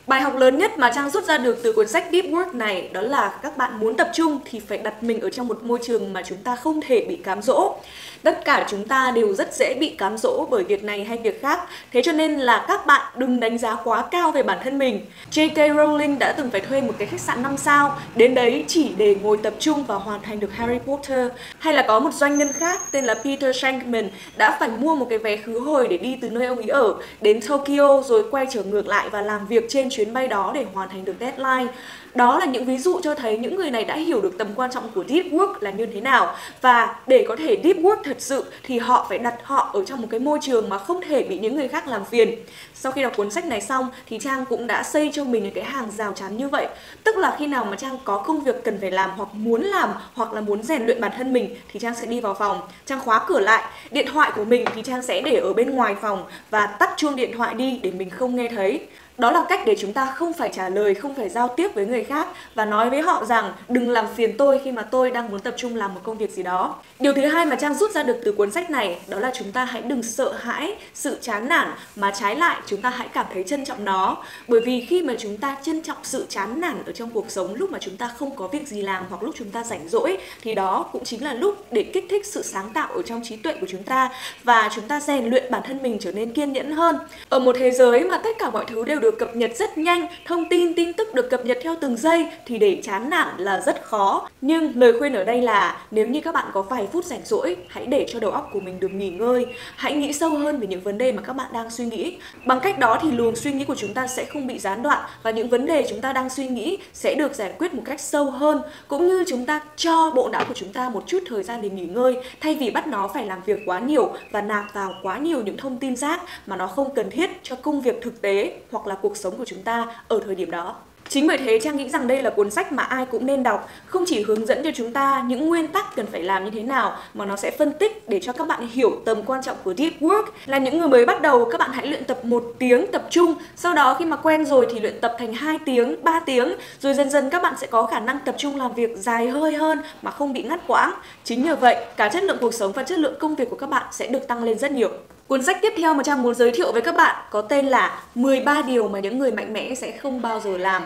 Bài 0.06 0.20
học 0.20 0.36
lớn 0.36 0.58
nhất 0.58 0.78
mà 0.78 0.92
Trang 0.94 1.10
rút 1.10 1.24
ra 1.24 1.38
được 1.38 1.58
từ 1.62 1.72
cuốn 1.72 1.88
sách 1.88 2.04
Deep 2.12 2.24
Work 2.24 2.56
này 2.56 2.88
đó 2.92 3.00
là 3.00 3.38
các 3.42 3.56
bạn 3.56 3.80
muốn 3.80 3.96
tập 3.96 4.10
trung 4.14 4.38
thì 4.44 4.60
phải 4.60 4.78
đặt 4.78 5.02
mình 5.02 5.20
ở 5.20 5.30
trong 5.30 5.48
một 5.48 5.62
môi 5.62 5.78
trường 5.82 6.12
mà 6.12 6.22
chúng 6.26 6.38
ta 6.38 6.56
không 6.56 6.80
thể 6.80 7.04
bị 7.08 7.16
cám 7.16 7.42
dỗ. 7.42 7.74
Tất 8.22 8.44
cả 8.44 8.66
chúng 8.70 8.88
ta 8.88 9.12
đều 9.14 9.34
rất 9.34 9.54
dễ 9.54 9.74
bị 9.74 9.88
cám 9.88 10.18
dỗ 10.18 10.46
bởi 10.50 10.64
việc 10.64 10.84
này 10.84 11.04
hay 11.04 11.18
việc 11.18 11.42
khác. 11.42 11.60
Thế 11.92 12.02
cho 12.02 12.12
nên 12.12 12.38
là 12.38 12.64
các 12.68 12.86
bạn 12.86 13.12
đừng 13.16 13.40
đánh 13.40 13.58
giá 13.58 13.76
quá 13.84 14.04
cao 14.10 14.30
về 14.30 14.42
bản 14.42 14.58
thân 14.64 14.78
mình. 14.78 15.06
J.K. 15.30 15.54
Rowling 15.54 16.18
đã 16.18 16.32
từng 16.32 16.50
phải 16.50 16.60
thuê 16.60 16.80
một 16.80 16.92
cái 16.98 17.08
khách 17.08 17.20
sạn 17.20 17.42
5 17.42 17.56
sao 17.56 17.98
đến 18.16 18.34
đấy 18.34 18.64
chỉ 18.66 18.92
để 18.96 19.16
ngồi 19.22 19.36
tập 19.36 19.54
trung 19.58 19.84
và 19.84 19.94
hoàn 19.94 20.22
thành 20.22 20.40
được 20.40 20.52
Harry 20.52 20.78
Potter. 20.78 21.30
Hay 21.58 21.74
là 21.74 21.84
có 21.88 22.00
một 22.00 22.14
doanh 22.14 22.38
nhân 22.38 22.52
khác 22.52 22.80
tên 22.92 23.04
là 23.04 23.14
Peter 23.14 23.56
Shankman 23.56 24.10
đã 24.36 24.56
phải 24.60 24.68
mua 24.68 24.94
một 24.94 25.06
cái 25.10 25.18
vé 25.18 25.36
khứ 25.36 25.58
hồi 25.58 25.88
để 25.88 25.96
đi 25.96 26.18
từ 26.20 26.30
nơi 26.30 26.46
ông 26.46 26.58
ấy 26.58 26.68
ở 26.68 26.94
đến 27.20 27.40
Tokyo 27.48 28.02
rồi 28.02 28.24
quay 28.30 28.46
trở 28.50 28.62
ngược 28.62 28.86
lại 28.86 29.08
và 29.10 29.22
làm 29.22 29.46
việc 29.46 29.64
trên 29.68 29.90
chuyến 29.92 30.12
bay 30.12 30.28
đó 30.28 30.50
để 30.54 30.66
hoàn 30.74 30.88
thành 30.88 31.04
được 31.04 31.14
deadline. 31.20 31.72
Đó 32.14 32.38
là 32.38 32.46
những 32.46 32.64
ví 32.64 32.78
dụ 32.78 33.00
cho 33.02 33.14
thấy 33.14 33.38
những 33.38 33.56
người 33.56 33.70
này 33.70 33.84
đã 33.84 33.96
hiểu 33.96 34.20
được 34.20 34.38
tầm 34.38 34.48
quan 34.56 34.70
trọng 34.70 34.90
của 34.94 35.04
deep 35.08 35.26
work 35.26 35.54
là 35.60 35.70
như 35.70 35.86
thế 35.86 36.00
nào 36.00 36.34
và 36.60 36.96
để 37.06 37.24
có 37.28 37.36
thể 37.36 37.60
deep 37.64 37.76
work 37.76 38.02
thật 38.04 38.16
sự 38.18 38.44
thì 38.62 38.78
họ 38.78 39.06
phải 39.08 39.18
đặt 39.18 39.34
họ 39.42 39.70
ở 39.72 39.84
trong 39.84 40.00
một 40.00 40.08
cái 40.10 40.20
môi 40.20 40.38
trường 40.42 40.68
mà 40.68 40.78
không 40.78 41.00
thể 41.08 41.22
bị 41.22 41.38
những 41.38 41.56
người 41.56 41.68
khác 41.68 41.88
làm 41.88 42.04
phiền. 42.04 42.34
Sau 42.74 42.92
khi 42.92 43.02
đọc 43.02 43.12
cuốn 43.16 43.30
sách 43.30 43.44
này 43.44 43.60
xong 43.60 43.88
thì 44.08 44.18
Trang 44.18 44.44
cũng 44.44 44.66
đã 44.66 44.82
xây 44.82 45.10
cho 45.12 45.24
mình 45.24 45.42
những 45.42 45.54
cái 45.54 45.64
hàng 45.64 45.90
rào 45.90 46.12
chắn 46.12 46.36
như 46.36 46.48
vậy. 46.48 46.66
Tức 47.04 47.16
là 47.16 47.36
khi 47.38 47.46
nào 47.46 47.64
mà 47.64 47.76
Trang 47.76 47.98
có 48.04 48.18
công 48.18 48.40
việc 48.40 48.64
cần 48.64 48.78
phải 48.80 48.90
làm 48.90 49.10
hoặc 49.16 49.28
muốn 49.34 49.62
làm 49.62 49.90
hoặc 50.14 50.32
là 50.32 50.40
muốn 50.40 50.62
rèn 50.62 50.86
luyện 50.86 51.00
bản 51.00 51.12
thân 51.16 51.32
mình 51.32 51.56
thì 51.72 51.80
Trang 51.80 51.94
sẽ 51.94 52.06
đi 52.06 52.20
vào 52.20 52.34
phòng, 52.34 52.60
Trang 52.86 53.00
khóa 53.00 53.20
cửa 53.26 53.40
lại. 53.40 53.62
Điện 53.90 54.06
thoại 54.12 54.32
của 54.36 54.44
mình 54.44 54.64
thì 54.74 54.82
Trang 54.82 55.02
sẽ 55.02 55.20
để 55.20 55.36
ở 55.36 55.52
bên 55.52 55.70
ngoài 55.70 55.94
phòng 56.00 56.24
và 56.50 56.66
tắt 56.66 56.90
chuông 56.96 57.16
điện 57.16 57.36
thoại 57.36 57.54
đi 57.54 57.80
để 57.82 57.90
mình 57.90 58.10
không 58.10 58.36
nghe 58.36 58.48
thấy 58.48 58.86
đó 59.18 59.30
là 59.30 59.44
cách 59.48 59.60
để 59.66 59.76
chúng 59.78 59.92
ta 59.92 60.06
không 60.06 60.32
phải 60.32 60.50
trả 60.52 60.68
lời, 60.68 60.94
không 60.94 61.14
phải 61.14 61.28
giao 61.28 61.48
tiếp 61.48 61.74
với 61.74 61.86
người 61.86 62.04
khác 62.04 62.28
và 62.54 62.64
nói 62.64 62.90
với 62.90 63.02
họ 63.02 63.24
rằng, 63.24 63.52
đừng 63.68 63.90
làm 63.90 64.06
phiền 64.16 64.36
tôi 64.36 64.60
khi 64.64 64.72
mà 64.72 64.82
tôi 64.82 65.10
đang 65.10 65.30
muốn 65.30 65.40
tập 65.40 65.54
trung 65.56 65.76
làm 65.76 65.94
một 65.94 66.00
công 66.04 66.18
việc 66.18 66.30
gì 66.30 66.42
đó. 66.42 66.74
Điều 67.00 67.12
thứ 67.12 67.26
hai 67.26 67.46
mà 67.46 67.56
trang 67.56 67.74
rút 67.74 67.90
ra 67.90 68.02
được 68.02 68.20
từ 68.24 68.32
cuốn 68.32 68.50
sách 68.50 68.70
này, 68.70 68.98
đó 69.08 69.18
là 69.18 69.30
chúng 69.34 69.52
ta 69.52 69.64
hãy 69.64 69.82
đừng 69.82 70.02
sợ 70.02 70.32
hãi 70.32 70.74
sự 70.94 71.18
chán 71.20 71.48
nản 71.48 71.68
mà 71.96 72.10
trái 72.10 72.36
lại 72.36 72.56
chúng 72.66 72.80
ta 72.80 72.90
hãy 72.90 73.08
cảm 73.12 73.26
thấy 73.34 73.44
trân 73.44 73.64
trọng 73.64 73.84
nó. 73.84 74.16
Bởi 74.48 74.60
vì 74.60 74.86
khi 74.88 75.02
mà 75.02 75.14
chúng 75.18 75.36
ta 75.36 75.56
trân 75.62 75.82
trọng 75.82 75.96
sự 76.02 76.26
chán 76.28 76.60
nản 76.60 76.82
ở 76.86 76.92
trong 76.92 77.10
cuộc 77.10 77.30
sống, 77.30 77.54
lúc 77.54 77.70
mà 77.70 77.78
chúng 77.78 77.96
ta 77.96 78.10
không 78.18 78.36
có 78.36 78.48
việc 78.48 78.68
gì 78.68 78.82
làm 78.82 79.04
hoặc 79.08 79.22
lúc 79.22 79.34
chúng 79.38 79.50
ta 79.50 79.64
rảnh 79.64 79.88
rỗi, 79.88 80.18
thì 80.42 80.54
đó 80.54 80.86
cũng 80.92 81.04
chính 81.04 81.24
là 81.24 81.34
lúc 81.34 81.66
để 81.70 81.82
kích 81.82 82.06
thích 82.10 82.26
sự 82.26 82.42
sáng 82.42 82.70
tạo 82.70 82.88
ở 82.94 83.02
trong 83.02 83.20
trí 83.24 83.36
tuệ 83.36 83.54
của 83.60 83.66
chúng 83.70 83.82
ta 83.82 84.10
và 84.44 84.70
chúng 84.74 84.88
ta 84.88 85.00
rèn 85.00 85.24
luyện 85.24 85.50
bản 85.50 85.62
thân 85.64 85.82
mình 85.82 85.98
trở 86.00 86.12
nên 86.12 86.32
kiên 86.32 86.52
nhẫn 86.52 86.72
hơn. 86.72 86.98
Ở 87.28 87.38
một 87.38 87.56
thế 87.58 87.70
giới 87.70 88.04
mà 88.04 88.18
tất 88.18 88.30
cả 88.38 88.50
mọi 88.50 88.64
thứ 88.68 88.84
đều 88.84 89.00
được 89.02 89.18
cập 89.18 89.36
nhật 89.36 89.50
rất 89.56 89.78
nhanh, 89.78 90.06
thông 90.24 90.48
tin, 90.48 90.74
tin 90.74 90.92
tức 90.92 91.14
được 91.14 91.30
cập 91.30 91.46
nhật 91.46 91.58
theo 91.62 91.76
từng 91.80 91.96
giây 91.96 92.26
thì 92.46 92.58
để 92.58 92.80
chán 92.82 93.10
nản 93.10 93.28
là 93.38 93.60
rất 93.60 93.82
khó. 93.84 94.28
Nhưng 94.40 94.72
lời 94.74 94.92
khuyên 94.98 95.12
ở 95.12 95.24
đây 95.24 95.42
là 95.42 95.86
nếu 95.90 96.06
như 96.06 96.20
các 96.20 96.34
bạn 96.34 96.46
có 96.52 96.62
vài 96.62 96.88
phút 96.92 97.04
rảnh 97.04 97.20
rỗi, 97.24 97.56
hãy 97.68 97.86
để 97.86 98.06
cho 98.08 98.20
đầu 98.20 98.30
óc 98.30 98.50
của 98.52 98.60
mình 98.60 98.80
được 98.80 98.92
nghỉ 98.94 99.10
ngơi, 99.10 99.46
hãy 99.76 99.94
nghĩ 99.94 100.12
sâu 100.12 100.30
hơn 100.30 100.60
về 100.60 100.66
những 100.66 100.80
vấn 100.80 100.98
đề 100.98 101.12
mà 101.12 101.22
các 101.22 101.32
bạn 101.32 101.52
đang 101.52 101.70
suy 101.70 101.84
nghĩ. 101.84 102.16
Bằng 102.46 102.60
cách 102.60 102.78
đó 102.78 102.98
thì 103.02 103.10
luồng 103.10 103.36
suy 103.36 103.52
nghĩ 103.52 103.64
của 103.64 103.74
chúng 103.74 103.94
ta 103.94 104.06
sẽ 104.06 104.24
không 104.24 104.46
bị 104.46 104.58
gián 104.58 104.82
đoạn 104.82 105.02
và 105.22 105.30
những 105.30 105.48
vấn 105.48 105.66
đề 105.66 105.86
chúng 105.88 106.00
ta 106.00 106.12
đang 106.12 106.30
suy 106.30 106.48
nghĩ 106.48 106.78
sẽ 106.92 107.14
được 107.14 107.34
giải 107.34 107.52
quyết 107.58 107.74
một 107.74 107.82
cách 107.84 108.00
sâu 108.00 108.30
hơn 108.30 108.62
cũng 108.88 109.08
như 109.08 109.24
chúng 109.26 109.46
ta 109.46 109.60
cho 109.76 110.10
bộ 110.10 110.28
não 110.28 110.44
của 110.48 110.54
chúng 110.54 110.72
ta 110.72 110.88
một 110.88 111.04
chút 111.06 111.18
thời 111.26 111.42
gian 111.42 111.62
để 111.62 111.70
nghỉ 111.70 111.86
ngơi 111.86 112.16
thay 112.40 112.54
vì 112.54 112.70
bắt 112.70 112.86
nó 112.86 113.08
phải 113.14 113.26
làm 113.26 113.42
việc 113.46 113.60
quá 113.66 113.78
nhiều 113.78 114.12
và 114.30 114.40
nạp 114.40 114.74
vào 114.74 114.94
quá 115.02 115.18
nhiều 115.18 115.42
những 115.42 115.56
thông 115.56 115.76
tin 115.76 115.96
rác 115.96 116.20
mà 116.46 116.56
nó 116.56 116.66
không 116.66 116.94
cần 116.94 117.10
thiết 117.10 117.30
cho 117.42 117.56
công 117.56 117.80
việc 117.80 118.02
thực 118.02 118.22
tế 118.22 118.58
hoặc 118.70 118.86
là 118.86 118.91
cuộc 118.94 119.16
sống 119.16 119.36
của 119.36 119.44
chúng 119.44 119.62
ta 119.62 119.86
ở 120.08 120.20
thời 120.26 120.34
điểm 120.34 120.50
đó. 120.50 120.74
Chính 121.08 121.26
bởi 121.26 121.38
thế 121.38 121.58
Trang 121.62 121.76
nghĩ 121.76 121.88
rằng 121.88 122.06
đây 122.06 122.22
là 122.22 122.30
cuốn 122.30 122.50
sách 122.50 122.72
mà 122.72 122.82
ai 122.82 123.06
cũng 123.06 123.26
nên 123.26 123.42
đọc, 123.42 123.68
không 123.86 124.04
chỉ 124.06 124.22
hướng 124.22 124.46
dẫn 124.46 124.64
cho 124.64 124.70
chúng 124.74 124.92
ta 124.92 125.24
những 125.26 125.48
nguyên 125.48 125.68
tắc 125.68 125.96
cần 125.96 126.06
phải 126.06 126.22
làm 126.22 126.44
như 126.44 126.50
thế 126.50 126.62
nào 126.62 126.96
mà 127.14 127.24
nó 127.24 127.36
sẽ 127.36 127.50
phân 127.50 127.72
tích 127.72 128.08
để 128.08 128.20
cho 128.20 128.32
các 128.32 128.48
bạn 128.48 128.68
hiểu 128.68 128.90
tầm 129.04 129.22
quan 129.26 129.42
trọng 129.42 129.56
của 129.64 129.74
deep 129.74 129.92
work. 130.00 130.24
Là 130.46 130.58
những 130.58 130.78
người 130.78 130.88
mới 130.88 131.06
bắt 131.06 131.22
đầu 131.22 131.48
các 131.50 131.58
bạn 131.58 131.70
hãy 131.72 131.86
luyện 131.86 132.04
tập 132.04 132.24
một 132.24 132.44
tiếng 132.58 132.86
tập 132.92 133.06
trung, 133.10 133.34
sau 133.56 133.74
đó 133.74 133.96
khi 133.98 134.04
mà 134.04 134.16
quen 134.16 134.44
rồi 134.44 134.66
thì 134.72 134.80
luyện 134.80 135.00
tập 135.00 135.16
thành 135.18 135.34
2 135.34 135.58
tiếng, 135.64 136.04
3 136.04 136.20
tiếng, 136.26 136.54
rồi 136.80 136.94
dần 136.94 137.10
dần 137.10 137.30
các 137.30 137.42
bạn 137.42 137.54
sẽ 137.60 137.66
có 137.66 137.86
khả 137.86 138.00
năng 138.00 138.18
tập 138.24 138.34
trung 138.38 138.56
làm 138.56 138.74
việc 138.74 138.96
dài 138.96 139.28
hơi 139.28 139.54
hơn 139.54 139.80
mà 140.02 140.10
không 140.10 140.32
bị 140.32 140.42
ngắt 140.42 140.60
quãng. 140.66 140.92
Chính 141.24 141.44
nhờ 141.44 141.56
vậy, 141.56 141.76
cả 141.96 142.08
chất 142.08 142.24
lượng 142.24 142.38
cuộc 142.40 142.54
sống 142.54 142.72
và 142.72 142.82
chất 142.82 142.98
lượng 142.98 143.14
công 143.20 143.34
việc 143.34 143.50
của 143.50 143.56
các 143.56 143.70
bạn 143.70 143.86
sẽ 143.92 144.06
được 144.06 144.28
tăng 144.28 144.44
lên 144.44 144.58
rất 144.58 144.72
nhiều. 144.72 144.90
Cuốn 145.26 145.42
sách 145.42 145.58
tiếp 145.62 145.72
theo 145.76 145.94
mà 145.94 146.02
Trang 146.02 146.22
muốn 146.22 146.34
giới 146.34 146.50
thiệu 146.50 146.72
với 146.72 146.82
các 146.82 146.94
bạn 146.96 147.24
có 147.30 147.40
tên 147.40 147.66
là 147.66 148.02
13 148.14 148.62
điều 148.62 148.88
mà 148.88 149.00
những 149.00 149.18
người 149.18 149.32
mạnh 149.32 149.52
mẽ 149.52 149.74
sẽ 149.74 149.90
không 149.90 150.22
bao 150.22 150.40
giờ 150.40 150.56
làm. 150.56 150.82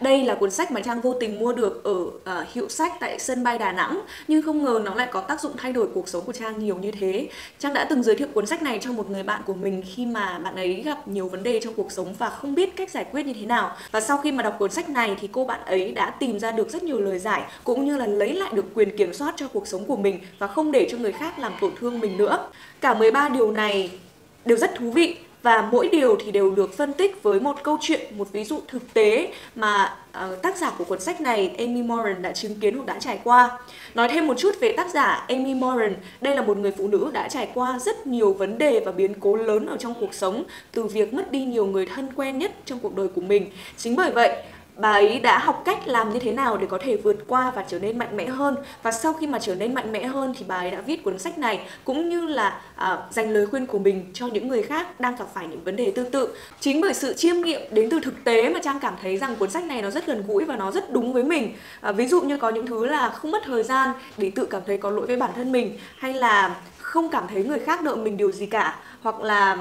Đây 0.00 0.24
là 0.24 0.34
cuốn 0.34 0.50
sách 0.50 0.70
mà 0.70 0.80
Trang 0.80 1.00
vô 1.00 1.14
tình 1.20 1.38
mua 1.38 1.52
được 1.52 1.84
ở 1.84 1.92
uh, 1.92 2.48
hiệu 2.52 2.68
sách 2.68 2.92
tại 3.00 3.18
sân 3.18 3.42
bay 3.42 3.58
Đà 3.58 3.72
Nẵng 3.72 4.00
nhưng 4.28 4.42
không 4.42 4.64
ngờ 4.64 4.80
nó 4.84 4.94
lại 4.94 5.08
có 5.10 5.20
tác 5.20 5.40
dụng 5.40 5.52
thay 5.56 5.72
đổi 5.72 5.88
cuộc 5.94 6.08
sống 6.08 6.24
của 6.24 6.32
Trang 6.32 6.58
nhiều 6.58 6.76
như 6.76 6.90
thế. 6.90 7.28
Trang 7.58 7.74
đã 7.74 7.86
từng 7.90 8.02
giới 8.02 8.16
thiệu 8.16 8.28
cuốn 8.34 8.46
sách 8.46 8.62
này 8.62 8.78
cho 8.82 8.92
một 8.92 9.10
người 9.10 9.22
bạn 9.22 9.42
của 9.46 9.54
mình 9.54 9.82
khi 9.94 10.06
mà 10.06 10.38
bạn 10.38 10.54
ấy 10.54 10.82
gặp 10.84 11.08
nhiều 11.08 11.28
vấn 11.28 11.42
đề 11.42 11.60
trong 11.60 11.74
cuộc 11.74 11.92
sống 11.92 12.14
và 12.18 12.30
không 12.30 12.54
biết 12.54 12.76
cách 12.76 12.90
giải 12.90 13.04
quyết 13.12 13.26
như 13.26 13.32
thế 13.40 13.46
nào. 13.46 13.76
Và 13.90 14.00
sau 14.00 14.18
khi 14.18 14.32
mà 14.32 14.42
đọc 14.42 14.56
cuốn 14.58 14.70
sách 14.70 14.88
này 14.88 15.16
thì 15.20 15.28
cô 15.32 15.44
bạn 15.44 15.60
ấy 15.66 15.92
đã 15.92 16.10
tìm 16.10 16.38
ra 16.38 16.50
được 16.50 16.70
rất 16.70 16.82
nhiều 16.82 17.00
lời 17.00 17.18
giải 17.18 17.42
cũng 17.64 17.84
như 17.84 17.96
là 17.96 18.06
lấy 18.06 18.34
lại 18.34 18.52
được 18.54 18.64
quyền 18.74 18.96
kiểm 18.96 19.14
soát 19.14 19.34
cho 19.36 19.48
cuộc 19.48 19.66
sống 19.66 19.84
của 19.84 19.96
mình 19.96 20.20
và 20.38 20.46
không 20.46 20.72
để 20.72 20.88
cho 20.90 20.98
người 20.98 21.12
khác 21.12 21.38
làm 21.38 21.52
tổn 21.60 21.72
thương 21.80 22.00
mình 22.00 22.16
nữa. 22.16 22.48
Cả 22.80 22.94
13 22.94 23.28
điều 23.28 23.52
này 23.52 23.90
đều 24.44 24.56
rất 24.56 24.74
thú 24.74 24.90
vị 24.90 25.16
và 25.42 25.68
mỗi 25.72 25.88
điều 25.88 26.16
thì 26.24 26.30
đều 26.30 26.50
được 26.50 26.76
phân 26.76 26.92
tích 26.92 27.22
với 27.22 27.40
một 27.40 27.62
câu 27.62 27.78
chuyện, 27.80 28.00
một 28.18 28.32
ví 28.32 28.44
dụ 28.44 28.60
thực 28.68 28.94
tế 28.94 29.32
mà 29.54 29.96
uh, 30.10 30.42
tác 30.42 30.56
giả 30.56 30.72
của 30.78 30.84
cuốn 30.84 31.00
sách 31.00 31.20
này 31.20 31.54
Amy 31.58 31.82
Moran 31.82 32.22
đã 32.22 32.32
chứng 32.32 32.60
kiến 32.60 32.76
hoặc 32.76 32.86
đã 32.86 32.98
trải 33.00 33.20
qua. 33.24 33.58
Nói 33.94 34.08
thêm 34.08 34.26
một 34.26 34.38
chút 34.38 34.60
về 34.60 34.72
tác 34.76 34.90
giả 34.90 35.24
Amy 35.28 35.54
Moran, 35.54 35.96
đây 36.20 36.34
là 36.34 36.42
một 36.42 36.56
người 36.56 36.72
phụ 36.78 36.88
nữ 36.88 37.10
đã 37.12 37.28
trải 37.28 37.48
qua 37.54 37.78
rất 37.78 38.06
nhiều 38.06 38.32
vấn 38.32 38.58
đề 38.58 38.80
và 38.80 38.92
biến 38.92 39.14
cố 39.20 39.36
lớn 39.36 39.66
ở 39.66 39.76
trong 39.76 39.94
cuộc 40.00 40.14
sống, 40.14 40.44
từ 40.72 40.84
việc 40.84 41.14
mất 41.14 41.32
đi 41.32 41.44
nhiều 41.44 41.66
người 41.66 41.86
thân 41.86 42.08
quen 42.16 42.38
nhất 42.38 42.52
trong 42.64 42.78
cuộc 42.78 42.96
đời 42.96 43.08
của 43.08 43.20
mình. 43.20 43.50
Chính 43.76 43.96
bởi 43.96 44.10
vậy, 44.10 44.42
bà 44.78 44.92
ấy 44.92 45.20
đã 45.20 45.38
học 45.38 45.62
cách 45.64 45.88
làm 45.88 46.12
như 46.12 46.18
thế 46.18 46.32
nào 46.32 46.56
để 46.56 46.66
có 46.66 46.78
thể 46.82 46.96
vượt 46.96 47.16
qua 47.26 47.52
và 47.56 47.64
trở 47.68 47.78
nên 47.78 47.98
mạnh 47.98 48.16
mẽ 48.16 48.26
hơn. 48.26 48.56
Và 48.82 48.92
sau 48.92 49.12
khi 49.12 49.26
mà 49.26 49.38
trở 49.38 49.54
nên 49.54 49.74
mạnh 49.74 49.92
mẽ 49.92 50.06
hơn 50.06 50.34
thì 50.38 50.44
bà 50.48 50.56
ấy 50.56 50.70
đã 50.70 50.80
viết 50.80 51.04
cuốn 51.04 51.18
sách 51.18 51.38
này 51.38 51.60
cũng 51.84 52.08
như 52.08 52.26
là 52.26 52.60
à, 52.76 52.98
dành 53.10 53.30
lời 53.30 53.46
khuyên 53.46 53.66
của 53.66 53.78
mình 53.78 54.10
cho 54.12 54.26
những 54.26 54.48
người 54.48 54.62
khác 54.62 55.00
đang 55.00 55.16
gặp 55.16 55.24
phải 55.34 55.46
những 55.46 55.64
vấn 55.64 55.76
đề 55.76 55.90
tương 55.90 56.10
tự. 56.10 56.28
Chính 56.60 56.80
bởi 56.80 56.94
sự 56.94 57.14
chiêm 57.14 57.40
nghiệm 57.40 57.60
đến 57.70 57.90
từ 57.90 58.00
thực 58.00 58.24
tế 58.24 58.48
mà 58.48 58.60
trang 58.62 58.80
cảm 58.80 58.94
thấy 59.02 59.16
rằng 59.16 59.36
cuốn 59.36 59.50
sách 59.50 59.64
này 59.64 59.82
nó 59.82 59.90
rất 59.90 60.06
gần 60.06 60.24
gũi 60.26 60.44
và 60.44 60.56
nó 60.56 60.70
rất 60.70 60.92
đúng 60.92 61.12
với 61.12 61.22
mình. 61.22 61.52
À, 61.80 61.92
ví 61.92 62.06
dụ 62.06 62.20
như 62.20 62.36
có 62.36 62.50
những 62.50 62.66
thứ 62.66 62.86
là 62.86 63.10
không 63.10 63.30
mất 63.30 63.42
thời 63.44 63.62
gian 63.62 63.92
để 64.16 64.30
tự 64.34 64.46
cảm 64.46 64.62
thấy 64.66 64.78
có 64.78 64.90
lỗi 64.90 65.06
với 65.06 65.16
bản 65.16 65.30
thân 65.36 65.52
mình 65.52 65.78
hay 65.96 66.14
là 66.14 66.54
không 66.78 67.08
cảm 67.08 67.24
thấy 67.28 67.44
người 67.44 67.58
khác 67.58 67.82
nợ 67.82 67.94
mình 67.94 68.16
điều 68.16 68.32
gì 68.32 68.46
cả 68.46 68.76
hoặc 69.02 69.20
là 69.20 69.58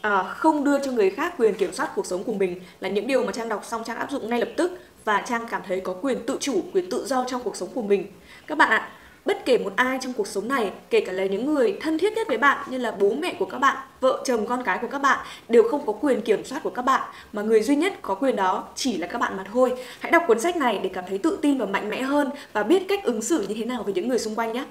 à, 0.00 0.22
không 0.22 0.64
đưa 0.64 0.78
cho 0.84 0.92
người 0.92 1.10
khác 1.10 1.34
quyền 1.38 1.54
kiểm 1.54 1.72
soát 1.72 1.90
cuộc 1.96 2.06
sống 2.06 2.24
của 2.24 2.32
mình 2.32 2.60
là 2.80 2.88
những 2.88 3.06
điều 3.06 3.24
mà 3.24 3.32
trang 3.32 3.48
đọc 3.48 3.64
xong 3.64 3.84
trang 3.84 3.96
áp 3.96 4.10
dụng 4.10 4.30
ngay 4.30 4.38
lập 4.38 4.48
tức 4.56 4.78
và 5.04 5.22
trang 5.28 5.46
cảm 5.50 5.62
thấy 5.66 5.80
có 5.80 5.94
quyền 6.02 6.18
tự 6.26 6.36
chủ 6.40 6.62
quyền 6.72 6.90
tự 6.90 7.06
do 7.06 7.24
trong 7.28 7.42
cuộc 7.42 7.56
sống 7.56 7.68
của 7.74 7.82
mình. 7.82 8.06
Các 8.46 8.58
bạn 8.58 8.70
ạ 8.70 8.88
bất 9.24 9.44
kể 9.44 9.58
một 9.58 9.72
ai 9.76 9.98
trong 10.02 10.12
cuộc 10.12 10.26
sống 10.26 10.48
này 10.48 10.70
kể 10.90 11.00
cả 11.00 11.12
là 11.12 11.24
những 11.24 11.54
người 11.54 11.76
thân 11.80 11.98
thiết 11.98 12.12
nhất 12.12 12.28
với 12.28 12.38
bạn 12.38 12.66
như 12.70 12.78
là 12.78 12.90
bố 12.90 13.14
mẹ 13.14 13.34
của 13.38 13.44
các 13.44 13.58
bạn 13.58 13.76
vợ 14.00 14.22
chồng 14.24 14.46
con 14.46 14.62
cái 14.64 14.78
của 14.82 14.86
các 14.86 14.98
bạn 14.98 15.26
đều 15.48 15.62
không 15.70 15.86
có 15.86 15.92
quyền 15.92 16.22
kiểm 16.22 16.44
soát 16.44 16.60
của 16.62 16.70
các 16.70 16.82
bạn. 16.82 17.10
Mà 17.32 17.42
người 17.42 17.62
duy 17.62 17.76
nhất 17.76 17.92
có 18.02 18.14
quyền 18.14 18.36
đó 18.36 18.68
chỉ 18.74 18.98
là 18.98 19.06
các 19.06 19.18
bạn 19.18 19.36
mà 19.36 19.44
thôi. 19.52 19.72
Hãy 20.00 20.12
đọc 20.12 20.22
cuốn 20.26 20.40
sách 20.40 20.56
này 20.56 20.80
để 20.82 20.90
cảm 20.92 21.04
thấy 21.08 21.18
tự 21.18 21.38
tin 21.42 21.58
và 21.58 21.66
mạnh 21.66 21.88
mẽ 21.88 22.02
hơn 22.02 22.30
và 22.52 22.62
biết 22.62 22.88
cách 22.88 23.04
ứng 23.04 23.22
xử 23.22 23.46
như 23.48 23.54
thế 23.54 23.64
nào 23.64 23.82
với 23.82 23.94
những 23.94 24.08
người 24.08 24.18
xung 24.18 24.34
quanh 24.34 24.52
nhé. 24.52 24.64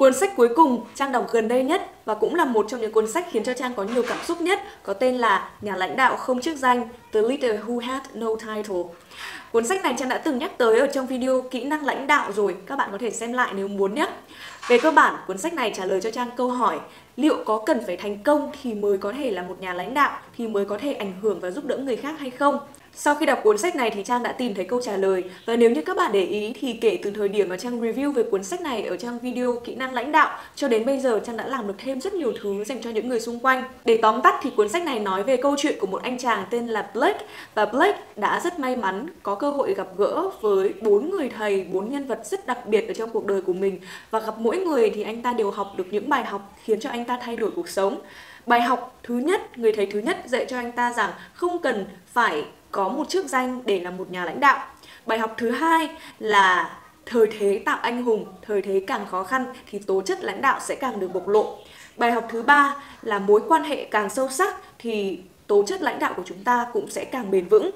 Cuốn 0.00 0.14
sách 0.14 0.36
cuối 0.36 0.48
cùng 0.56 0.84
Trang 0.94 1.12
đọc 1.12 1.26
gần 1.32 1.48
đây 1.48 1.62
nhất 1.62 1.90
và 2.04 2.14
cũng 2.14 2.34
là 2.34 2.44
một 2.44 2.66
trong 2.68 2.80
những 2.80 2.92
cuốn 2.92 3.06
sách 3.06 3.26
khiến 3.30 3.44
cho 3.44 3.54
Trang 3.54 3.74
có 3.74 3.82
nhiều 3.82 4.02
cảm 4.08 4.18
xúc 4.24 4.40
nhất 4.40 4.60
có 4.82 4.92
tên 4.92 5.14
là 5.14 5.50
Nhà 5.60 5.76
lãnh 5.76 5.96
đạo 5.96 6.16
không 6.16 6.40
chức 6.40 6.56
danh 6.56 6.88
The 7.12 7.22
Leader 7.22 7.60
Who 7.66 7.78
Had 7.78 8.02
No 8.14 8.28
Title. 8.34 8.82
Cuốn 9.52 9.66
sách 9.66 9.82
này 9.82 9.94
Trang 9.98 10.08
đã 10.08 10.18
từng 10.18 10.38
nhắc 10.38 10.58
tới 10.58 10.80
ở 10.80 10.86
trong 10.86 11.06
video 11.06 11.42
kỹ 11.42 11.64
năng 11.64 11.84
lãnh 11.84 12.06
đạo 12.06 12.32
rồi, 12.32 12.56
các 12.66 12.76
bạn 12.76 12.88
có 12.92 12.98
thể 12.98 13.10
xem 13.10 13.32
lại 13.32 13.52
nếu 13.56 13.68
muốn 13.68 13.94
nhé. 13.94 14.06
Về 14.68 14.78
cơ 14.78 14.90
bản, 14.90 15.14
cuốn 15.26 15.38
sách 15.38 15.54
này 15.54 15.72
trả 15.76 15.84
lời 15.84 16.00
cho 16.00 16.10
Trang 16.10 16.30
câu 16.36 16.50
hỏi 16.50 16.78
liệu 17.16 17.36
có 17.44 17.62
cần 17.66 17.80
phải 17.86 17.96
thành 17.96 18.22
công 18.22 18.52
thì 18.62 18.74
mới 18.74 18.98
có 18.98 19.12
thể 19.12 19.30
là 19.30 19.42
một 19.42 19.56
nhà 19.60 19.74
lãnh 19.74 19.94
đạo, 19.94 20.18
thì 20.36 20.48
mới 20.48 20.64
có 20.64 20.78
thể 20.78 20.92
ảnh 20.92 21.12
hưởng 21.22 21.40
và 21.40 21.50
giúp 21.50 21.64
đỡ 21.64 21.76
người 21.76 21.96
khác 21.96 22.14
hay 22.18 22.30
không? 22.30 22.58
Sau 22.94 23.14
khi 23.14 23.26
đọc 23.26 23.40
cuốn 23.44 23.58
sách 23.58 23.76
này 23.76 23.90
thì 23.90 24.02
Trang 24.02 24.22
đã 24.22 24.32
tìm 24.32 24.54
thấy 24.54 24.64
câu 24.64 24.80
trả 24.82 24.96
lời 24.96 25.24
và 25.46 25.56
nếu 25.56 25.70
như 25.70 25.82
các 25.82 25.96
bạn 25.96 26.12
để 26.12 26.24
ý 26.24 26.52
thì 26.60 26.72
kể 26.72 26.98
từ 27.02 27.10
thời 27.10 27.28
điểm 27.28 27.48
mà 27.48 27.56
Trang 27.56 27.80
review 27.80 28.12
về 28.12 28.22
cuốn 28.22 28.44
sách 28.44 28.60
này 28.60 28.82
ở 28.82 28.96
trang 28.96 29.18
video 29.18 29.60
kỹ 29.64 29.74
năng 29.74 29.94
lãnh 29.94 30.12
đạo 30.12 30.38
cho 30.54 30.68
đến 30.68 30.86
bây 30.86 31.00
giờ 31.00 31.20
Trang 31.26 31.36
đã 31.36 31.46
làm 31.46 31.66
được 31.66 31.74
thêm 31.78 32.00
rất 32.00 32.14
nhiều 32.14 32.32
thứ 32.42 32.64
dành 32.64 32.82
cho 32.82 32.90
những 32.90 33.08
người 33.08 33.20
xung 33.20 33.38
quanh. 33.38 33.64
Để 33.84 33.98
tóm 34.02 34.22
tắt 34.22 34.34
thì 34.42 34.50
cuốn 34.56 34.68
sách 34.68 34.82
này 34.82 35.00
nói 35.00 35.22
về 35.22 35.36
câu 35.36 35.54
chuyện 35.58 35.74
của 35.80 35.86
một 35.86 36.02
anh 36.02 36.18
chàng 36.18 36.44
tên 36.50 36.66
là 36.66 36.90
Blake 36.94 37.26
và 37.54 37.66
Blake 37.66 38.00
đã 38.16 38.40
rất 38.44 38.58
may 38.58 38.76
mắn 38.76 39.06
có 39.22 39.34
cơ 39.34 39.50
hội 39.50 39.74
gặp 39.74 39.88
gỡ 39.96 40.30
với 40.40 40.74
bốn 40.82 41.10
người 41.10 41.30
thầy, 41.38 41.66
bốn 41.72 41.90
nhân 41.90 42.06
vật 42.06 42.20
rất 42.24 42.46
đặc 42.46 42.66
biệt 42.66 42.88
ở 42.88 42.94
trong 42.94 43.10
cuộc 43.10 43.26
đời 43.26 43.42
của 43.42 43.52
mình 43.52 43.80
và 44.10 44.20
gặp 44.20 44.34
mỗi 44.38 44.56
người 44.56 44.90
thì 44.90 45.02
anh 45.02 45.22
ta 45.22 45.32
đều 45.32 45.50
học 45.50 45.72
được 45.76 45.86
những 45.90 46.08
bài 46.08 46.24
học 46.24 46.54
khiến 46.64 46.80
cho 46.80 46.90
anh 46.90 47.04
ta 47.04 47.18
thay 47.22 47.36
đổi 47.36 47.50
cuộc 47.50 47.68
sống. 47.68 48.00
Bài 48.46 48.60
học 48.60 48.98
thứ 49.02 49.14
nhất, 49.14 49.58
người 49.58 49.72
thầy 49.72 49.86
thứ 49.86 49.98
nhất 49.98 50.16
dạy 50.26 50.46
cho 50.48 50.56
anh 50.56 50.72
ta 50.72 50.92
rằng 50.92 51.10
không 51.32 51.58
cần 51.58 51.86
phải 52.06 52.44
có 52.70 52.88
một 52.88 53.08
chức 53.08 53.26
danh 53.26 53.60
để 53.64 53.80
là 53.80 53.90
một 53.90 54.10
nhà 54.10 54.24
lãnh 54.24 54.40
đạo. 54.40 54.58
Bài 55.06 55.18
học 55.18 55.34
thứ 55.36 55.50
hai 55.50 55.90
là 56.18 56.78
thời 57.06 57.26
thế 57.38 57.62
tạo 57.64 57.78
anh 57.82 58.02
hùng, 58.02 58.26
thời 58.42 58.62
thế 58.62 58.84
càng 58.86 59.06
khó 59.10 59.24
khăn 59.24 59.44
thì 59.70 59.78
tố 59.78 60.02
chất 60.02 60.24
lãnh 60.24 60.40
đạo 60.40 60.60
sẽ 60.60 60.74
càng 60.74 61.00
được 61.00 61.08
bộc 61.14 61.28
lộ. 61.28 61.58
Bài 61.96 62.12
học 62.12 62.26
thứ 62.30 62.42
ba 62.42 62.76
là 63.02 63.18
mối 63.18 63.40
quan 63.48 63.64
hệ 63.64 63.84
càng 63.84 64.10
sâu 64.10 64.28
sắc 64.28 64.56
thì 64.78 65.20
tố 65.46 65.62
chất 65.66 65.82
lãnh 65.82 65.98
đạo 65.98 66.14
của 66.16 66.22
chúng 66.26 66.44
ta 66.44 66.66
cũng 66.72 66.90
sẽ 66.90 67.04
càng 67.04 67.30
bền 67.30 67.48
vững. 67.48 67.70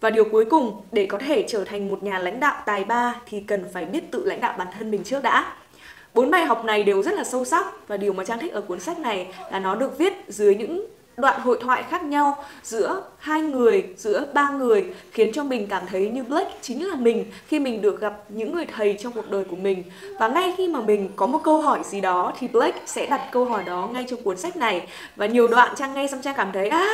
Và 0.00 0.10
điều 0.10 0.24
cuối 0.24 0.44
cùng, 0.44 0.82
để 0.92 1.06
có 1.06 1.18
thể 1.18 1.44
trở 1.48 1.64
thành 1.64 1.88
một 1.88 2.02
nhà 2.02 2.18
lãnh 2.18 2.40
đạo 2.40 2.62
tài 2.66 2.84
ba 2.84 3.14
thì 3.26 3.40
cần 3.40 3.64
phải 3.72 3.84
biết 3.84 4.10
tự 4.10 4.24
lãnh 4.24 4.40
đạo 4.40 4.54
bản 4.58 4.68
thân 4.78 4.90
mình 4.90 5.04
trước 5.04 5.22
đã. 5.22 5.52
Bốn 6.14 6.30
bài 6.30 6.44
học 6.44 6.64
này 6.64 6.82
đều 6.82 7.02
rất 7.02 7.14
là 7.14 7.24
sâu 7.24 7.44
sắc 7.44 7.88
và 7.88 7.96
điều 7.96 8.12
mà 8.12 8.24
Trang 8.24 8.38
thích 8.38 8.52
ở 8.52 8.60
cuốn 8.60 8.80
sách 8.80 8.98
này 8.98 9.26
là 9.52 9.58
nó 9.58 9.74
được 9.74 9.98
viết 9.98 10.12
dưới 10.28 10.54
những 10.54 10.86
đoạn 11.16 11.40
hội 11.40 11.58
thoại 11.60 11.82
khác 11.90 12.04
nhau 12.04 12.44
giữa 12.62 13.02
hai 13.18 13.42
người, 13.42 13.84
giữa 13.96 14.26
ba 14.34 14.50
người 14.50 14.84
khiến 15.12 15.32
cho 15.32 15.44
mình 15.44 15.66
cảm 15.66 15.82
thấy 15.86 16.08
như 16.08 16.22
Blake 16.22 16.50
chính 16.60 16.88
là 16.88 16.94
mình 16.94 17.24
khi 17.46 17.58
mình 17.58 17.82
được 17.82 18.00
gặp 18.00 18.14
những 18.28 18.54
người 18.54 18.66
thầy 18.76 18.96
trong 19.00 19.12
cuộc 19.12 19.30
đời 19.30 19.44
của 19.44 19.56
mình. 19.56 19.82
Và 20.18 20.28
ngay 20.28 20.54
khi 20.56 20.68
mà 20.68 20.80
mình 20.80 21.10
có 21.16 21.26
một 21.26 21.38
câu 21.44 21.60
hỏi 21.60 21.80
gì 21.84 22.00
đó 22.00 22.32
thì 22.38 22.48
Blake 22.48 22.80
sẽ 22.86 23.06
đặt 23.06 23.28
câu 23.32 23.44
hỏi 23.44 23.64
đó 23.64 23.88
ngay 23.92 24.06
trong 24.08 24.22
cuốn 24.22 24.36
sách 24.36 24.56
này. 24.56 24.86
Và 25.16 25.26
nhiều 25.26 25.48
đoạn 25.48 25.74
Trang 25.76 25.94
nghe 25.94 26.06
xong 26.06 26.22
Trang 26.22 26.34
cảm 26.36 26.52
thấy 26.52 26.68
à, 26.68 26.88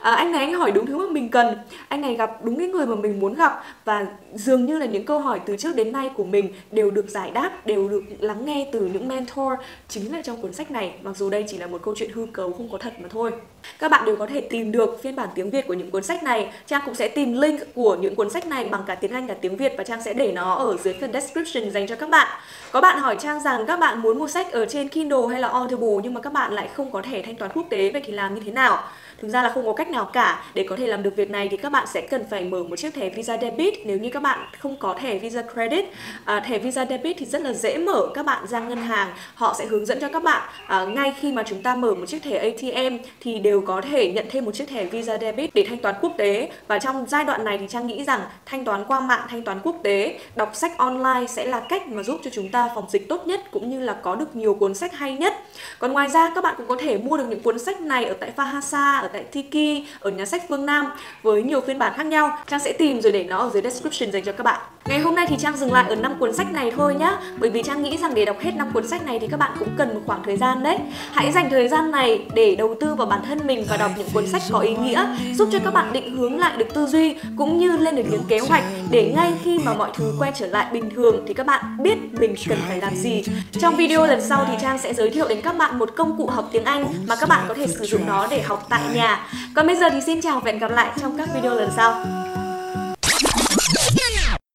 à 0.00 0.14
anh 0.14 0.32
này 0.32 0.44
anh 0.44 0.54
hỏi 0.54 0.70
đúng 0.70 0.86
thứ 0.86 0.98
mà 0.98 1.12
mình 1.12 1.28
cần, 1.28 1.58
anh 1.88 2.00
này 2.00 2.14
gặp 2.14 2.44
đúng 2.44 2.58
cái 2.58 2.68
người 2.68 2.86
mà 2.86 2.94
mình 2.94 3.20
muốn 3.20 3.34
gặp 3.34 3.62
và 3.84 4.06
dường 4.34 4.66
như 4.66 4.78
là 4.78 4.86
những 4.86 5.04
câu 5.04 5.18
hỏi 5.18 5.40
từ 5.46 5.56
trước 5.56 5.76
đến 5.76 5.92
nay 5.92 6.10
của 6.14 6.24
mình 6.24 6.52
đều 6.70 6.90
được 6.90 7.08
giải 7.08 7.30
đáp, 7.30 7.66
đều 7.66 7.88
được 7.88 8.02
lắng 8.18 8.44
nghe 8.44 8.68
từ 8.72 8.80
những 8.92 9.08
mentor 9.08 9.52
chính 9.88 10.12
là 10.12 10.22
trong 10.22 10.42
cuốn 10.42 10.52
sách 10.52 10.70
này. 10.70 10.94
Mặc 11.02 11.16
dù 11.16 11.30
đây 11.30 11.44
chỉ 11.48 11.58
là 11.58 11.66
một 11.66 11.82
câu 11.82 11.94
chuyện 11.96 12.10
hư 12.14 12.26
cấu 12.32 12.52
không 12.52 12.68
có 12.72 12.78
thật 12.78 12.92
mà 13.00 13.08
thôi. 13.10 13.32
Các 13.78 13.90
bạn 13.90 14.04
đều 14.04 14.16
có 14.16 14.26
thể 14.26 14.40
tìm 14.40 14.72
được 14.72 15.02
phiên 15.02 15.16
bản 15.16 15.28
tiếng 15.34 15.50
Việt 15.50 15.66
của 15.66 15.74
những 15.74 15.90
cuốn 15.90 16.02
sách 16.02 16.22
này. 16.22 16.52
Trang 16.66 16.82
cũng 16.84 16.94
sẽ 16.94 17.08
tìm 17.08 17.32
link 17.40 17.74
của 17.74 17.96
những 17.96 18.14
cuốn 18.14 18.30
sách 18.30 18.46
này 18.46 18.64
bằng 18.64 18.82
cả 18.86 18.94
tiếng 18.94 19.12
Anh 19.12 19.28
cả 19.28 19.34
tiếng 19.40 19.56
Việt 19.56 19.72
và 19.78 19.84
Trang 19.84 20.02
sẽ 20.02 20.14
để 20.14 20.32
nó 20.32 20.54
ở 20.54 20.76
dưới 20.84 20.94
phần 21.00 21.12
description 21.12 21.70
dành 21.70 21.86
cho 21.86 21.96
các 21.96 22.10
bạn. 22.10 22.28
Có 22.72 22.80
bạn 22.80 22.98
hỏi 22.98 23.16
Trang 23.20 23.40
rằng 23.40 23.66
các 23.66 23.80
bạn 23.80 24.02
muốn 24.02 24.18
mua 24.18 24.28
sách 24.28 24.52
ở 24.52 24.66
trên 24.66 24.88
Kindle 24.88 25.26
hay 25.30 25.40
là 25.40 25.48
Audible 25.48 25.96
nhưng 26.02 26.14
mà 26.14 26.20
các 26.20 26.32
bạn 26.32 26.52
lại 26.52 26.68
không 26.74 26.90
có 26.90 27.02
thể 27.02 27.22
thanh 27.22 27.36
toán 27.36 27.50
quốc 27.54 27.66
tế 27.70 27.90
vậy 27.90 28.02
thì 28.04 28.12
làm 28.12 28.34
như 28.34 28.40
thế 28.44 28.52
nào? 28.52 28.82
Thực 29.18 29.28
ra 29.28 29.42
là 29.42 29.48
không 29.48 29.66
có 29.66 29.72
cách 29.72 29.88
nào 29.88 30.04
cả 30.04 30.42
để 30.54 30.66
có 30.68 30.76
thể 30.76 30.86
làm 30.86 31.02
được 31.02 31.16
việc 31.16 31.30
này 31.30 31.48
thì 31.50 31.56
các 31.56 31.72
bạn 31.72 31.86
sẽ 31.86 32.00
cần 32.00 32.24
phải 32.30 32.44
mở 32.44 32.62
một 32.62 32.76
chiếc 32.76 32.94
thẻ 32.94 33.08
Visa 33.08 33.36
Debit 33.36 33.74
nếu 33.84 33.98
như 33.98 34.10
các 34.10 34.22
bạn 34.22 34.38
không 34.58 34.76
có 34.76 34.94
thẻ 35.00 35.18
Visa 35.18 35.42
Credit. 35.42 35.84
À, 36.24 36.40
thẻ 36.40 36.58
Visa 36.58 36.86
Debit 36.86 37.16
thì 37.18 37.26
rất 37.26 37.42
là 37.42 37.52
dễ 37.52 37.78
mở, 37.78 38.08
các 38.14 38.26
bạn 38.26 38.46
ra 38.46 38.60
ngân 38.60 38.78
hàng 38.78 39.12
họ 39.34 39.54
sẽ 39.58 39.66
hướng 39.66 39.86
dẫn 39.86 40.00
cho 40.00 40.08
các 40.08 40.22
bạn 40.22 40.48
à, 40.66 40.84
ngay 40.84 41.14
khi 41.20 41.32
mà 41.32 41.42
chúng 41.46 41.62
ta 41.62 41.74
mở 41.74 41.94
một 41.94 42.06
chiếc 42.06 42.22
thẻ 42.22 42.38
ATM 42.38 42.96
thì 43.20 43.38
đều 43.38 43.53
đều 43.54 43.60
có 43.60 43.80
thể 43.80 44.12
nhận 44.12 44.26
thêm 44.30 44.44
một 44.44 44.54
chiếc 44.54 44.68
thẻ 44.68 44.84
Visa 44.84 45.18
Debit 45.18 45.54
để 45.54 45.66
thanh 45.68 45.78
toán 45.78 45.94
quốc 46.00 46.12
tế 46.18 46.50
và 46.68 46.78
trong 46.78 47.06
giai 47.08 47.24
đoạn 47.24 47.44
này 47.44 47.58
thì 47.58 47.66
Trang 47.68 47.86
nghĩ 47.86 48.04
rằng 48.04 48.20
thanh 48.46 48.64
toán 48.64 48.84
qua 48.84 49.00
mạng, 49.00 49.26
thanh 49.28 49.42
toán 49.42 49.60
quốc 49.62 49.76
tế, 49.82 50.18
đọc 50.36 50.50
sách 50.54 50.78
online 50.78 51.26
sẽ 51.28 51.46
là 51.46 51.60
cách 51.60 51.88
mà 51.88 52.02
giúp 52.02 52.20
cho 52.24 52.30
chúng 52.34 52.48
ta 52.48 52.68
phòng 52.74 52.86
dịch 52.90 53.08
tốt 53.08 53.26
nhất 53.26 53.40
cũng 53.50 53.70
như 53.70 53.80
là 53.80 53.92
có 53.92 54.14
được 54.14 54.36
nhiều 54.36 54.54
cuốn 54.54 54.74
sách 54.74 54.92
hay 54.94 55.16
nhất. 55.16 55.34
Còn 55.78 55.92
ngoài 55.92 56.08
ra 56.08 56.32
các 56.34 56.44
bạn 56.44 56.54
cũng 56.56 56.66
có 56.66 56.76
thể 56.80 56.98
mua 56.98 57.16
được 57.16 57.24
những 57.28 57.40
cuốn 57.40 57.58
sách 57.58 57.80
này 57.80 58.04
ở 58.04 58.14
tại 58.20 58.32
Fahasa, 58.36 59.02
ở 59.02 59.08
tại 59.08 59.24
Tiki, 59.24 59.86
ở 60.00 60.10
nhà 60.10 60.26
sách 60.26 60.42
Phương 60.48 60.66
Nam 60.66 60.86
với 61.22 61.42
nhiều 61.42 61.60
phiên 61.60 61.78
bản 61.78 61.92
khác 61.96 62.06
nhau. 62.06 62.38
Trang 62.46 62.60
sẽ 62.60 62.72
tìm 62.72 63.00
rồi 63.00 63.12
để 63.12 63.24
nó 63.24 63.38
ở 63.38 63.50
dưới 63.52 63.62
description 63.62 64.12
dành 64.12 64.24
cho 64.24 64.32
các 64.32 64.44
bạn. 64.44 64.60
Ngày 64.88 65.00
hôm 65.00 65.14
nay 65.14 65.26
thì 65.28 65.36
Trang 65.38 65.56
dừng 65.56 65.72
lại 65.72 65.84
ở 65.88 65.96
5 65.96 66.14
cuốn 66.18 66.32
sách 66.32 66.52
này 66.52 66.72
thôi 66.76 66.94
nhá 66.94 67.18
Bởi 67.38 67.50
vì 67.50 67.62
Trang 67.62 67.82
nghĩ 67.82 67.96
rằng 67.96 68.14
để 68.14 68.24
đọc 68.24 68.36
hết 68.40 68.50
5 68.56 68.70
cuốn 68.74 68.88
sách 68.88 69.06
này 69.06 69.18
thì 69.18 69.26
các 69.26 69.36
bạn 69.36 69.50
cũng 69.58 69.68
cần 69.78 69.94
một 69.94 70.00
khoảng 70.06 70.22
thời 70.22 70.36
gian 70.36 70.62
đấy 70.62 70.78
Hãy 71.12 71.32
dành 71.32 71.50
thời 71.50 71.68
gian 71.68 71.90
này 71.90 72.26
để 72.34 72.54
đầu 72.56 72.74
tư 72.80 72.94
vào 72.94 73.06
bản 73.06 73.20
thân 73.28 73.38
thân 73.44 73.56
mình 73.56 73.66
và 73.68 73.76
đọc 73.76 73.90
những 73.98 74.08
cuốn 74.12 74.26
sách 74.26 74.42
có 74.50 74.58
ý 74.58 74.76
nghĩa, 74.76 75.06
Giúp 75.34 75.48
cho 75.52 75.58
các 75.64 75.74
bạn 75.74 75.92
định 75.92 76.16
hướng 76.16 76.38
lại 76.38 76.56
được 76.56 76.74
tư 76.74 76.86
duy 76.86 77.14
cũng 77.36 77.58
như 77.58 77.76
lên 77.76 77.96
được 77.96 78.02
những 78.10 78.24
kế 78.28 78.38
hoạch 78.38 78.62
Để 78.90 79.12
ngay 79.16 79.32
khi 79.42 79.58
mà 79.58 79.74
mọi 79.74 79.90
thứ 79.94 80.14
quay 80.18 80.32
trở 80.34 80.46
lại 80.46 80.66
bình 80.72 80.90
thường 80.90 81.24
thì 81.28 81.34
các 81.34 81.46
bạn 81.46 81.64
biết 81.82 81.98
mình 82.20 82.34
cần 82.48 82.58
phải 82.68 82.80
làm 82.80 82.96
gì. 82.96 83.22
Trong 83.52 83.76
video 83.76 84.06
lần 84.06 84.20
sau 84.28 84.44
thì 84.48 84.54
Trang 84.60 84.78
sẽ 84.78 84.94
giới 84.94 85.10
thiệu 85.10 85.28
đến 85.28 85.40
các 85.40 85.56
bạn 85.56 85.78
một 85.78 85.90
công 85.96 86.16
cụ 86.16 86.26
học 86.26 86.48
tiếng 86.52 86.64
Anh 86.64 86.86
mà 87.08 87.16
các 87.16 87.28
bạn 87.28 87.44
có 87.48 87.54
thể 87.54 87.66
sử 87.66 87.84
dụng 87.84 88.06
nó 88.06 88.26
để 88.30 88.42
học 88.42 88.66
tại 88.68 88.82
nhà. 88.94 89.26
Còn 89.54 89.66
bây 89.66 89.76
giờ 89.76 89.90
thì 89.90 90.00
xin 90.00 90.20
chào 90.20 90.40
và 90.40 90.50
hẹn 90.50 90.58
gặp 90.58 90.70
lại 90.70 90.90
trong 91.00 91.18
các 91.18 91.28
video 91.34 91.54
lần 91.54 91.70
sau. 91.76 92.23